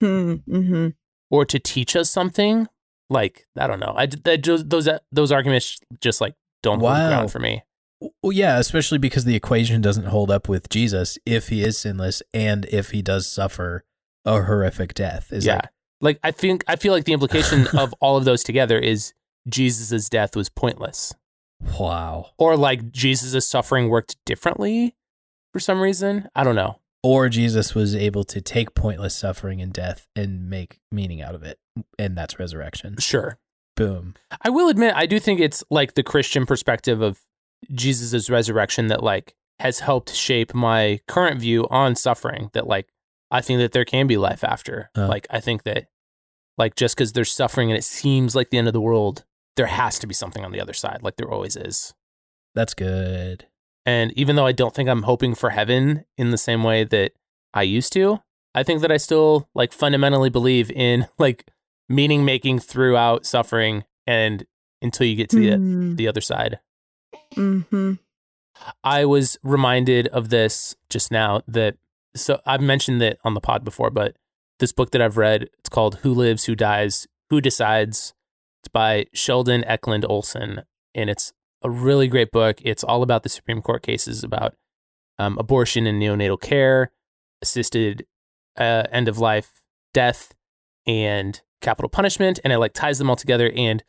[0.00, 0.94] Hmm, mhm.
[1.30, 2.68] Or to teach us something.
[3.10, 3.94] Like, I don't know.
[3.96, 7.08] I that just, those those arguments just like don't hold Wow.
[7.08, 7.62] ground for me.
[8.00, 12.22] Well, yeah, especially because the equation doesn't hold up with Jesus if he is sinless
[12.34, 13.84] and if he does suffer
[14.24, 15.32] a horrific death.
[15.32, 15.54] Is yeah.
[15.54, 15.68] like,
[16.00, 19.14] Like I think I feel like the implication of all of those together is
[19.48, 21.14] Jesus' death was pointless.
[21.78, 22.30] wow.
[22.38, 24.94] Or like Jesus' suffering worked differently
[25.52, 26.28] for some reason.
[26.34, 26.80] I don't know.
[27.02, 31.44] Or Jesus was able to take pointless suffering and death and make meaning out of
[31.44, 31.58] it,
[31.98, 32.96] and that's resurrection.
[32.98, 33.38] Sure.
[33.76, 34.14] Boom.
[34.42, 37.20] I will admit, I do think it's like the Christian perspective of
[37.72, 42.50] Jesus' resurrection that like has helped shape my current view on suffering.
[42.52, 42.88] That like
[43.30, 44.90] I think that there can be life after.
[44.96, 45.08] Uh.
[45.08, 45.86] Like I think that
[46.58, 49.24] like just because there's suffering and it seems like the end of the world,
[49.56, 51.00] there has to be something on the other side.
[51.02, 51.94] Like there always is.
[52.54, 53.46] That's good.
[53.84, 57.12] And even though I don't think I'm hoping for heaven in the same way that
[57.54, 58.20] I used to,
[58.54, 61.48] I think that I still like fundamentally believe in like
[61.88, 64.46] meaning making throughout suffering and
[64.82, 66.58] until you get to the Mm, the other side.
[67.34, 67.98] Mhm.
[68.82, 71.76] I was reminded of this just now that
[72.14, 74.16] so I've mentioned it on the pod before, but
[74.58, 78.14] this book that I've read, it's called Who Lives, Who Dies, Who Decides.
[78.62, 80.62] It's by Sheldon Ekland Olson,
[80.94, 82.58] and it's a really great book.
[82.62, 84.54] It's all about the Supreme Court cases about
[85.18, 86.90] um, abortion and neonatal care,
[87.42, 88.06] assisted
[88.56, 89.62] uh, end of life
[89.92, 90.34] death,
[90.86, 93.50] and capital punishment, and it like ties them all together.
[93.56, 93.82] And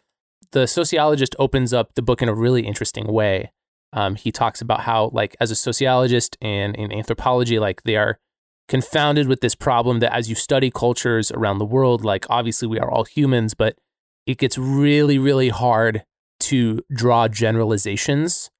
[0.51, 3.51] the sociologist opens up the book in a really interesting way.
[3.93, 8.19] Um, he talks about how, like, as a sociologist and in anthropology, like they are
[8.67, 12.79] confounded with this problem that as you study cultures around the world, like obviously we
[12.79, 13.77] are all humans, but
[14.25, 16.03] it gets really, really hard
[16.41, 18.51] to draw generalizations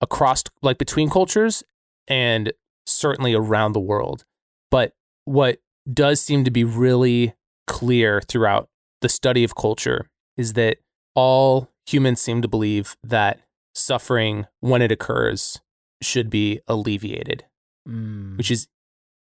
[0.00, 1.62] across, like, between cultures
[2.08, 2.52] and
[2.86, 4.24] certainly around the world.
[4.70, 4.94] But
[5.26, 5.58] what
[5.92, 7.34] does seem to be really
[7.66, 8.68] clear throughout
[9.02, 10.78] the study of culture is that
[11.14, 13.40] all humans seem to believe that
[13.74, 15.60] suffering, when it occurs,
[16.02, 17.44] should be alleviated,
[17.88, 18.36] Mm.
[18.36, 18.68] which is,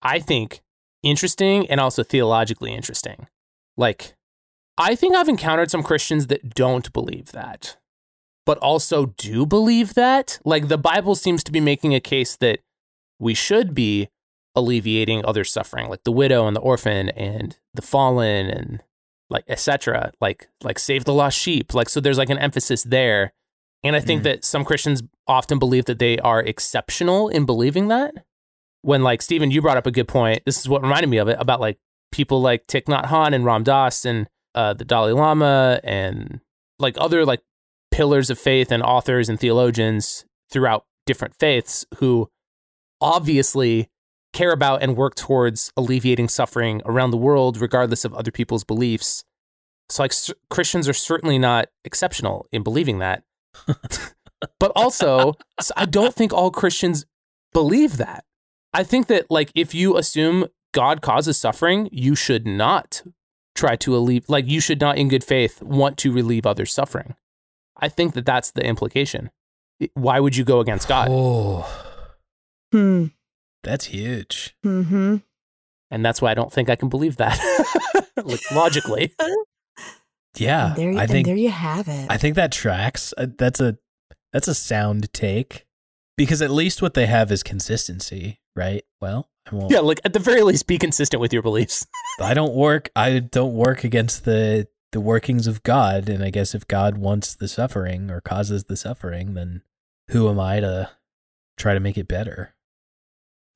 [0.01, 0.61] I think,
[1.03, 3.27] interesting and also theologically interesting.
[3.77, 4.13] Like,
[4.77, 7.77] I think I've encountered some Christians that don't believe that,
[8.45, 10.39] but also do believe that.
[10.45, 12.59] Like, the Bible seems to be making a case that
[13.19, 14.09] we should be
[14.55, 18.83] alleviating other suffering, like the widow and the orphan and the fallen and
[19.31, 20.11] like etc.
[20.21, 21.73] Like like save the lost sheep.
[21.73, 23.33] Like so, there's like an emphasis there,
[23.83, 24.23] and I think Mm.
[24.25, 28.13] that some Christians often believe that they are exceptional in believing that.
[28.83, 30.43] When like Stephen, you brought up a good point.
[30.45, 31.77] This is what reminded me of it about like
[32.11, 36.41] people like Thich Nhat Hanh and Ram Dass and uh, the Dalai Lama and
[36.79, 37.41] like other like
[37.91, 42.29] pillars of faith and authors and theologians throughout different faiths who
[42.99, 43.89] obviously
[44.33, 49.23] care about and work towards alleviating suffering around the world, regardless of other people's beliefs.
[49.89, 50.13] So, like,
[50.49, 53.23] Christians are certainly not exceptional in believing that.
[54.59, 55.33] but also,
[55.75, 57.05] I don't think all Christians
[57.53, 58.23] believe that.
[58.73, 63.03] I think that, like, if you assume God causes suffering, you should not
[63.53, 67.15] try to alleviate, like, you should not, in good faith, want to relieve others' suffering.
[67.75, 69.29] I think that that's the implication.
[69.93, 71.07] Why would you go against God?
[71.11, 71.87] Oh,
[72.71, 73.07] Hmm.
[73.63, 74.55] That's huge.
[74.65, 75.17] Mm-hmm.
[75.89, 77.39] And that's why I don't think I can believe that.
[78.23, 79.13] like, logically.
[80.37, 82.07] Yeah, and there, I and think there you have it.
[82.09, 83.13] I think that tracks.
[83.17, 83.77] Uh, That's a
[84.31, 85.65] that's a sound take
[86.15, 88.83] because at least what they have is consistency, right?
[89.01, 89.71] Well, I won't.
[89.71, 91.85] Yeah, like at the very least, be consistent with your beliefs.
[92.21, 92.89] I don't work.
[92.95, 97.35] I don't work against the the workings of God, and I guess if God wants
[97.35, 99.63] the suffering or causes the suffering, then
[100.11, 100.91] who am I to
[101.57, 102.55] try to make it better?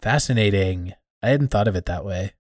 [0.05, 0.93] Fascinating.
[1.23, 2.33] I hadn't thought of it that way.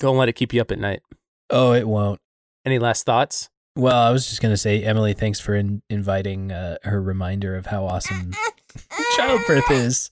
[0.00, 1.02] Don't let it keep you up at night.
[1.50, 2.18] Oh, it won't.
[2.64, 3.48] Any last thoughts?
[3.76, 7.66] Well, I was just gonna say, Emily, thanks for in- inviting uh, her reminder of
[7.66, 8.32] how awesome
[9.16, 10.10] childbirth is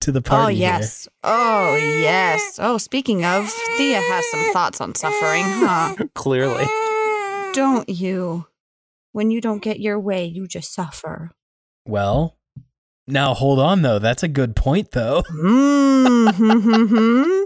[0.00, 0.42] to the party.
[0.42, 0.58] oh here.
[0.58, 1.08] yes.
[1.22, 2.58] Oh yes.
[2.60, 5.94] Oh, speaking of, Thea has some thoughts on suffering, huh?
[6.16, 6.64] Clearly.
[7.54, 8.46] Don't you?
[9.12, 11.30] When you don't get your way, you just suffer.
[11.86, 12.36] Well,
[13.06, 13.98] now hold on though.
[13.98, 15.22] That's a good point though.
[16.02, 17.44] Mm-hmm.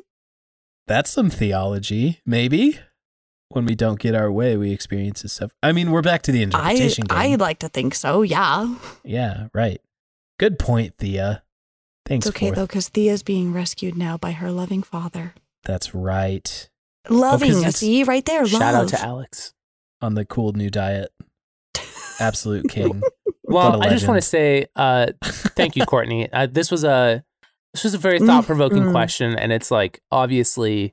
[0.86, 2.78] That's some theology, maybe.
[3.50, 5.52] When we don't get our way, we experience this stuff.
[5.62, 7.38] I mean, we're back to the I interpretation I game.
[7.38, 8.22] like to think so.
[8.22, 8.74] Yeah.
[9.04, 9.80] yeah, right.
[10.38, 11.42] Good point, Thea.
[12.06, 12.26] Thanks.
[12.26, 12.56] It's okay Fourth.
[12.56, 15.34] though, because Thea's being rescued now by her loving father.
[15.64, 16.68] That's right.
[17.08, 18.42] Loving, it's- see right there.
[18.42, 18.50] Love.
[18.50, 19.54] Shout out to Alex.
[20.02, 21.10] On the cool new diet,
[22.20, 23.02] absolute king.
[23.48, 26.28] Well, I just want to say uh, thank you, Courtney.
[26.32, 27.22] Uh, this was a
[27.72, 28.90] this was a very Mm, thought provoking mm.
[28.90, 30.92] question, and it's like obviously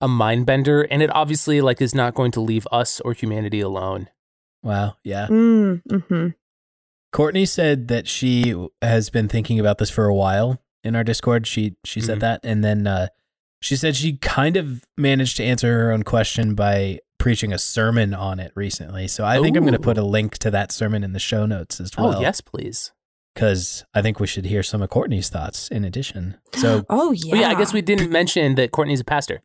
[0.00, 3.60] a mind bender, and it obviously like is not going to leave us or humanity
[3.60, 4.08] alone.
[4.62, 4.94] Wow.
[5.02, 5.26] Yeah.
[5.26, 6.28] Mm, hmm
[7.10, 11.48] Courtney said that she has been thinking about this for a while in our Discord.
[11.48, 12.20] She she said Mhm.
[12.20, 13.08] that, and then uh,
[13.60, 18.14] she said she kind of managed to answer her own question by preaching a sermon
[18.14, 19.08] on it recently.
[19.08, 21.46] So I think I'm going to put a link to that sermon in the show
[21.46, 22.18] notes as oh, well.
[22.18, 22.92] oh, yes, please.
[23.34, 26.36] because I think we should hear some of Courtney's thoughts in addition.
[26.54, 27.34] So Oh yeah.
[27.34, 29.42] Oh, yeah, I guess we didn't mention that Courtney's a pastor.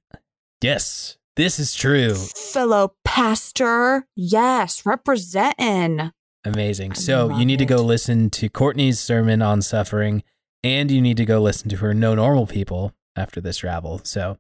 [0.61, 2.13] yes, this is true.
[2.15, 4.05] fellow pastor.
[4.15, 6.11] Yes, representing.
[6.45, 6.91] Amazing.
[6.91, 10.24] I So you love need to go listen to Courtney's sermon on suffering,
[10.63, 14.01] and you need to go listen to her No Normal People after this ravel.
[14.03, 14.38] So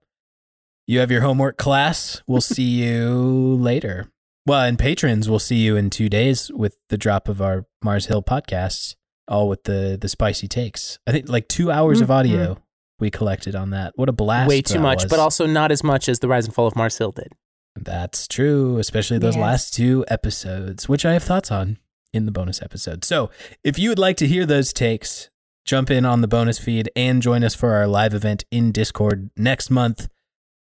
[0.87, 2.21] you have your homework class.
[2.27, 4.09] We'll see you later.
[4.45, 8.07] Well, and patrons, we'll see you in two days with the drop of our Mars
[8.07, 8.95] Hill podcasts,
[9.27, 10.99] all with the the spicy takes.
[11.07, 12.13] I think like two hours of Mhm.
[12.13, 12.57] audio
[12.99, 13.93] we collected on that.
[13.95, 14.49] What a blast!
[14.49, 15.09] Way too much, was.
[15.09, 17.29] but also not as much as the Rise and Fall of Mars Hill did.
[17.75, 19.41] That's true, especially those Yes.
[19.41, 21.77] last two episodes, which I have thoughts on
[22.13, 23.03] in the bonus episode.
[23.03, 23.31] So,
[23.63, 25.29] if you would like to hear those takes,
[25.65, 29.31] jump in on the bonus feed and join us for our live event in Discord
[29.37, 30.07] next month,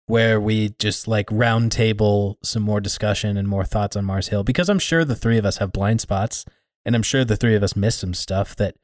[0.06, 4.42] where we just like round table some more discussion and more thoughts on Mars Hill.
[4.44, 6.44] Because I'm sure the three of us have blind spots,
[6.84, 8.74] and I'm sure the three of us missed some stuff that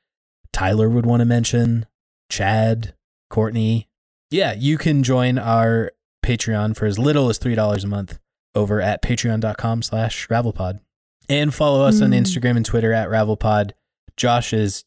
[0.52, 1.86] Tyler would want to mention,
[2.30, 2.94] Chad,
[3.30, 3.88] Courtney.
[4.30, 5.92] Yeah, you can join our
[6.24, 8.18] Patreon for as little as $3 a month
[8.54, 10.80] over at patreon.com slash ravelpod.
[11.28, 12.20] And follow us on Mm.
[12.22, 13.72] Instagram and Twitter at ravelpod.
[14.16, 14.84] Josh is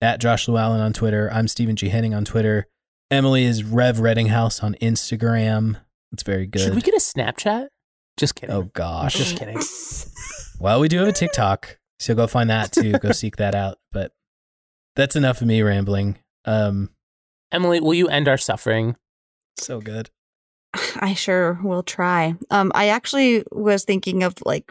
[0.00, 1.30] at Josh Llewellyn on Twitter.
[1.32, 1.88] I'm Stephen G.
[1.90, 2.66] Henning on Twitter.
[3.12, 5.78] Emily is Rev Reddinghouse on Instagram.
[6.12, 6.62] It's very good.
[6.62, 7.68] Should we get a Snapchat?
[8.16, 8.54] Just kidding.
[8.56, 9.14] oh, gosh.
[9.14, 9.60] Just kidding.
[10.58, 12.92] Well, we do have a TikTok, so go find that too.
[12.92, 13.78] go seek that out.
[13.90, 14.12] But
[14.94, 16.18] that's enough of me rambling.
[16.44, 16.90] Um,
[17.50, 18.94] Emily, will you end our suffering?
[19.58, 20.08] so good.
[21.00, 22.36] I sure will try.
[22.52, 24.70] Um, I actually was thinking of like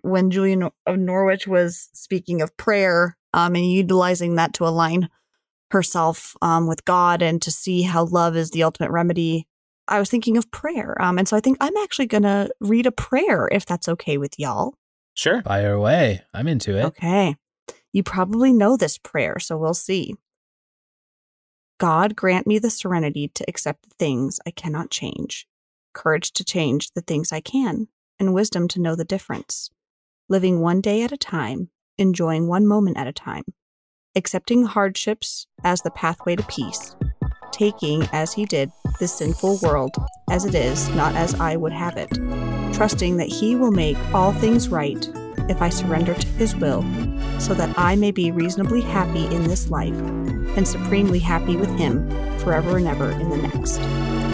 [0.00, 5.10] when Julian of Norwich was speaking of prayer, um, and utilizing that to align
[5.70, 9.46] herself um with God and to see how love is the ultimate remedy.
[9.86, 12.92] I was thinking of prayer, um, and so I think I'm actually gonna read a
[12.92, 14.74] prayer if that's okay with y'all.
[15.14, 15.42] Sure.
[15.42, 16.22] By Fire away.
[16.32, 16.84] I'm into it.
[16.84, 17.36] Okay.
[17.92, 20.14] You probably know this prayer, so we'll see.
[21.78, 25.46] God grant me the serenity to accept the things I cannot change,
[25.94, 27.88] courage to change the things I can,
[28.18, 29.70] and wisdom to know the difference.
[30.28, 33.44] Living one day at a time, enjoying one moment at a time,
[34.18, 36.96] accepting hardships as the pathway to peace,
[37.52, 39.94] taking, as he did, the sinful world
[40.28, 42.10] as it is, not as I would have it,
[42.74, 45.08] trusting that he will make all things right
[45.48, 46.82] if I surrender to his will,
[47.38, 52.10] so that I may be reasonably happy in this life and supremely happy with him
[52.40, 53.80] forever and ever in the next.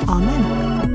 [0.08, 0.93] Amen.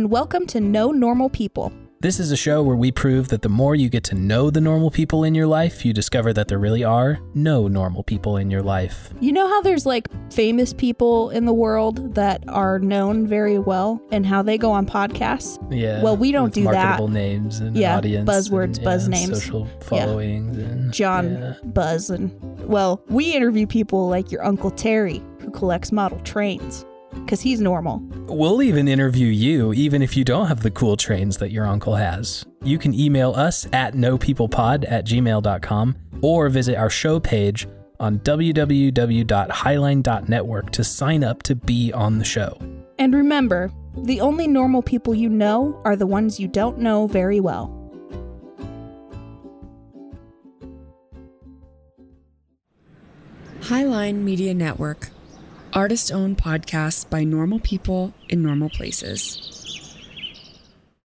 [0.00, 1.70] And welcome to No Normal People.
[2.00, 4.58] This is a show where we prove that the more you get to know the
[4.58, 8.50] normal people in your life, you discover that there really are no normal people in
[8.50, 9.12] your life.
[9.20, 14.00] You know how there's like famous people in the world that are known very well
[14.10, 15.58] and how they go on podcasts?
[15.70, 16.02] Yeah.
[16.02, 16.72] Well, we don't do that.
[16.72, 18.26] marketable names and Yeah, audience.
[18.26, 19.42] buzzwords, and, buzz yeah, names.
[19.44, 21.54] Social followings and John yeah.
[21.62, 22.32] Buzz and
[22.66, 27.98] well, we interview people like your Uncle Terry who collects model trains because he's normal.
[28.26, 31.96] We'll even interview you, even if you don't have the cool trains that your uncle
[31.96, 32.46] has.
[32.62, 37.66] You can email us at knowpeoplepod at gmail.com or visit our show page
[37.98, 42.56] on www.highline.network to sign up to be on the show.
[42.98, 47.40] And remember, the only normal people you know are the ones you don't know very
[47.40, 47.76] well.
[53.60, 55.10] Highline Media Network.
[55.72, 59.59] Artist owned podcasts by normal people in normal places.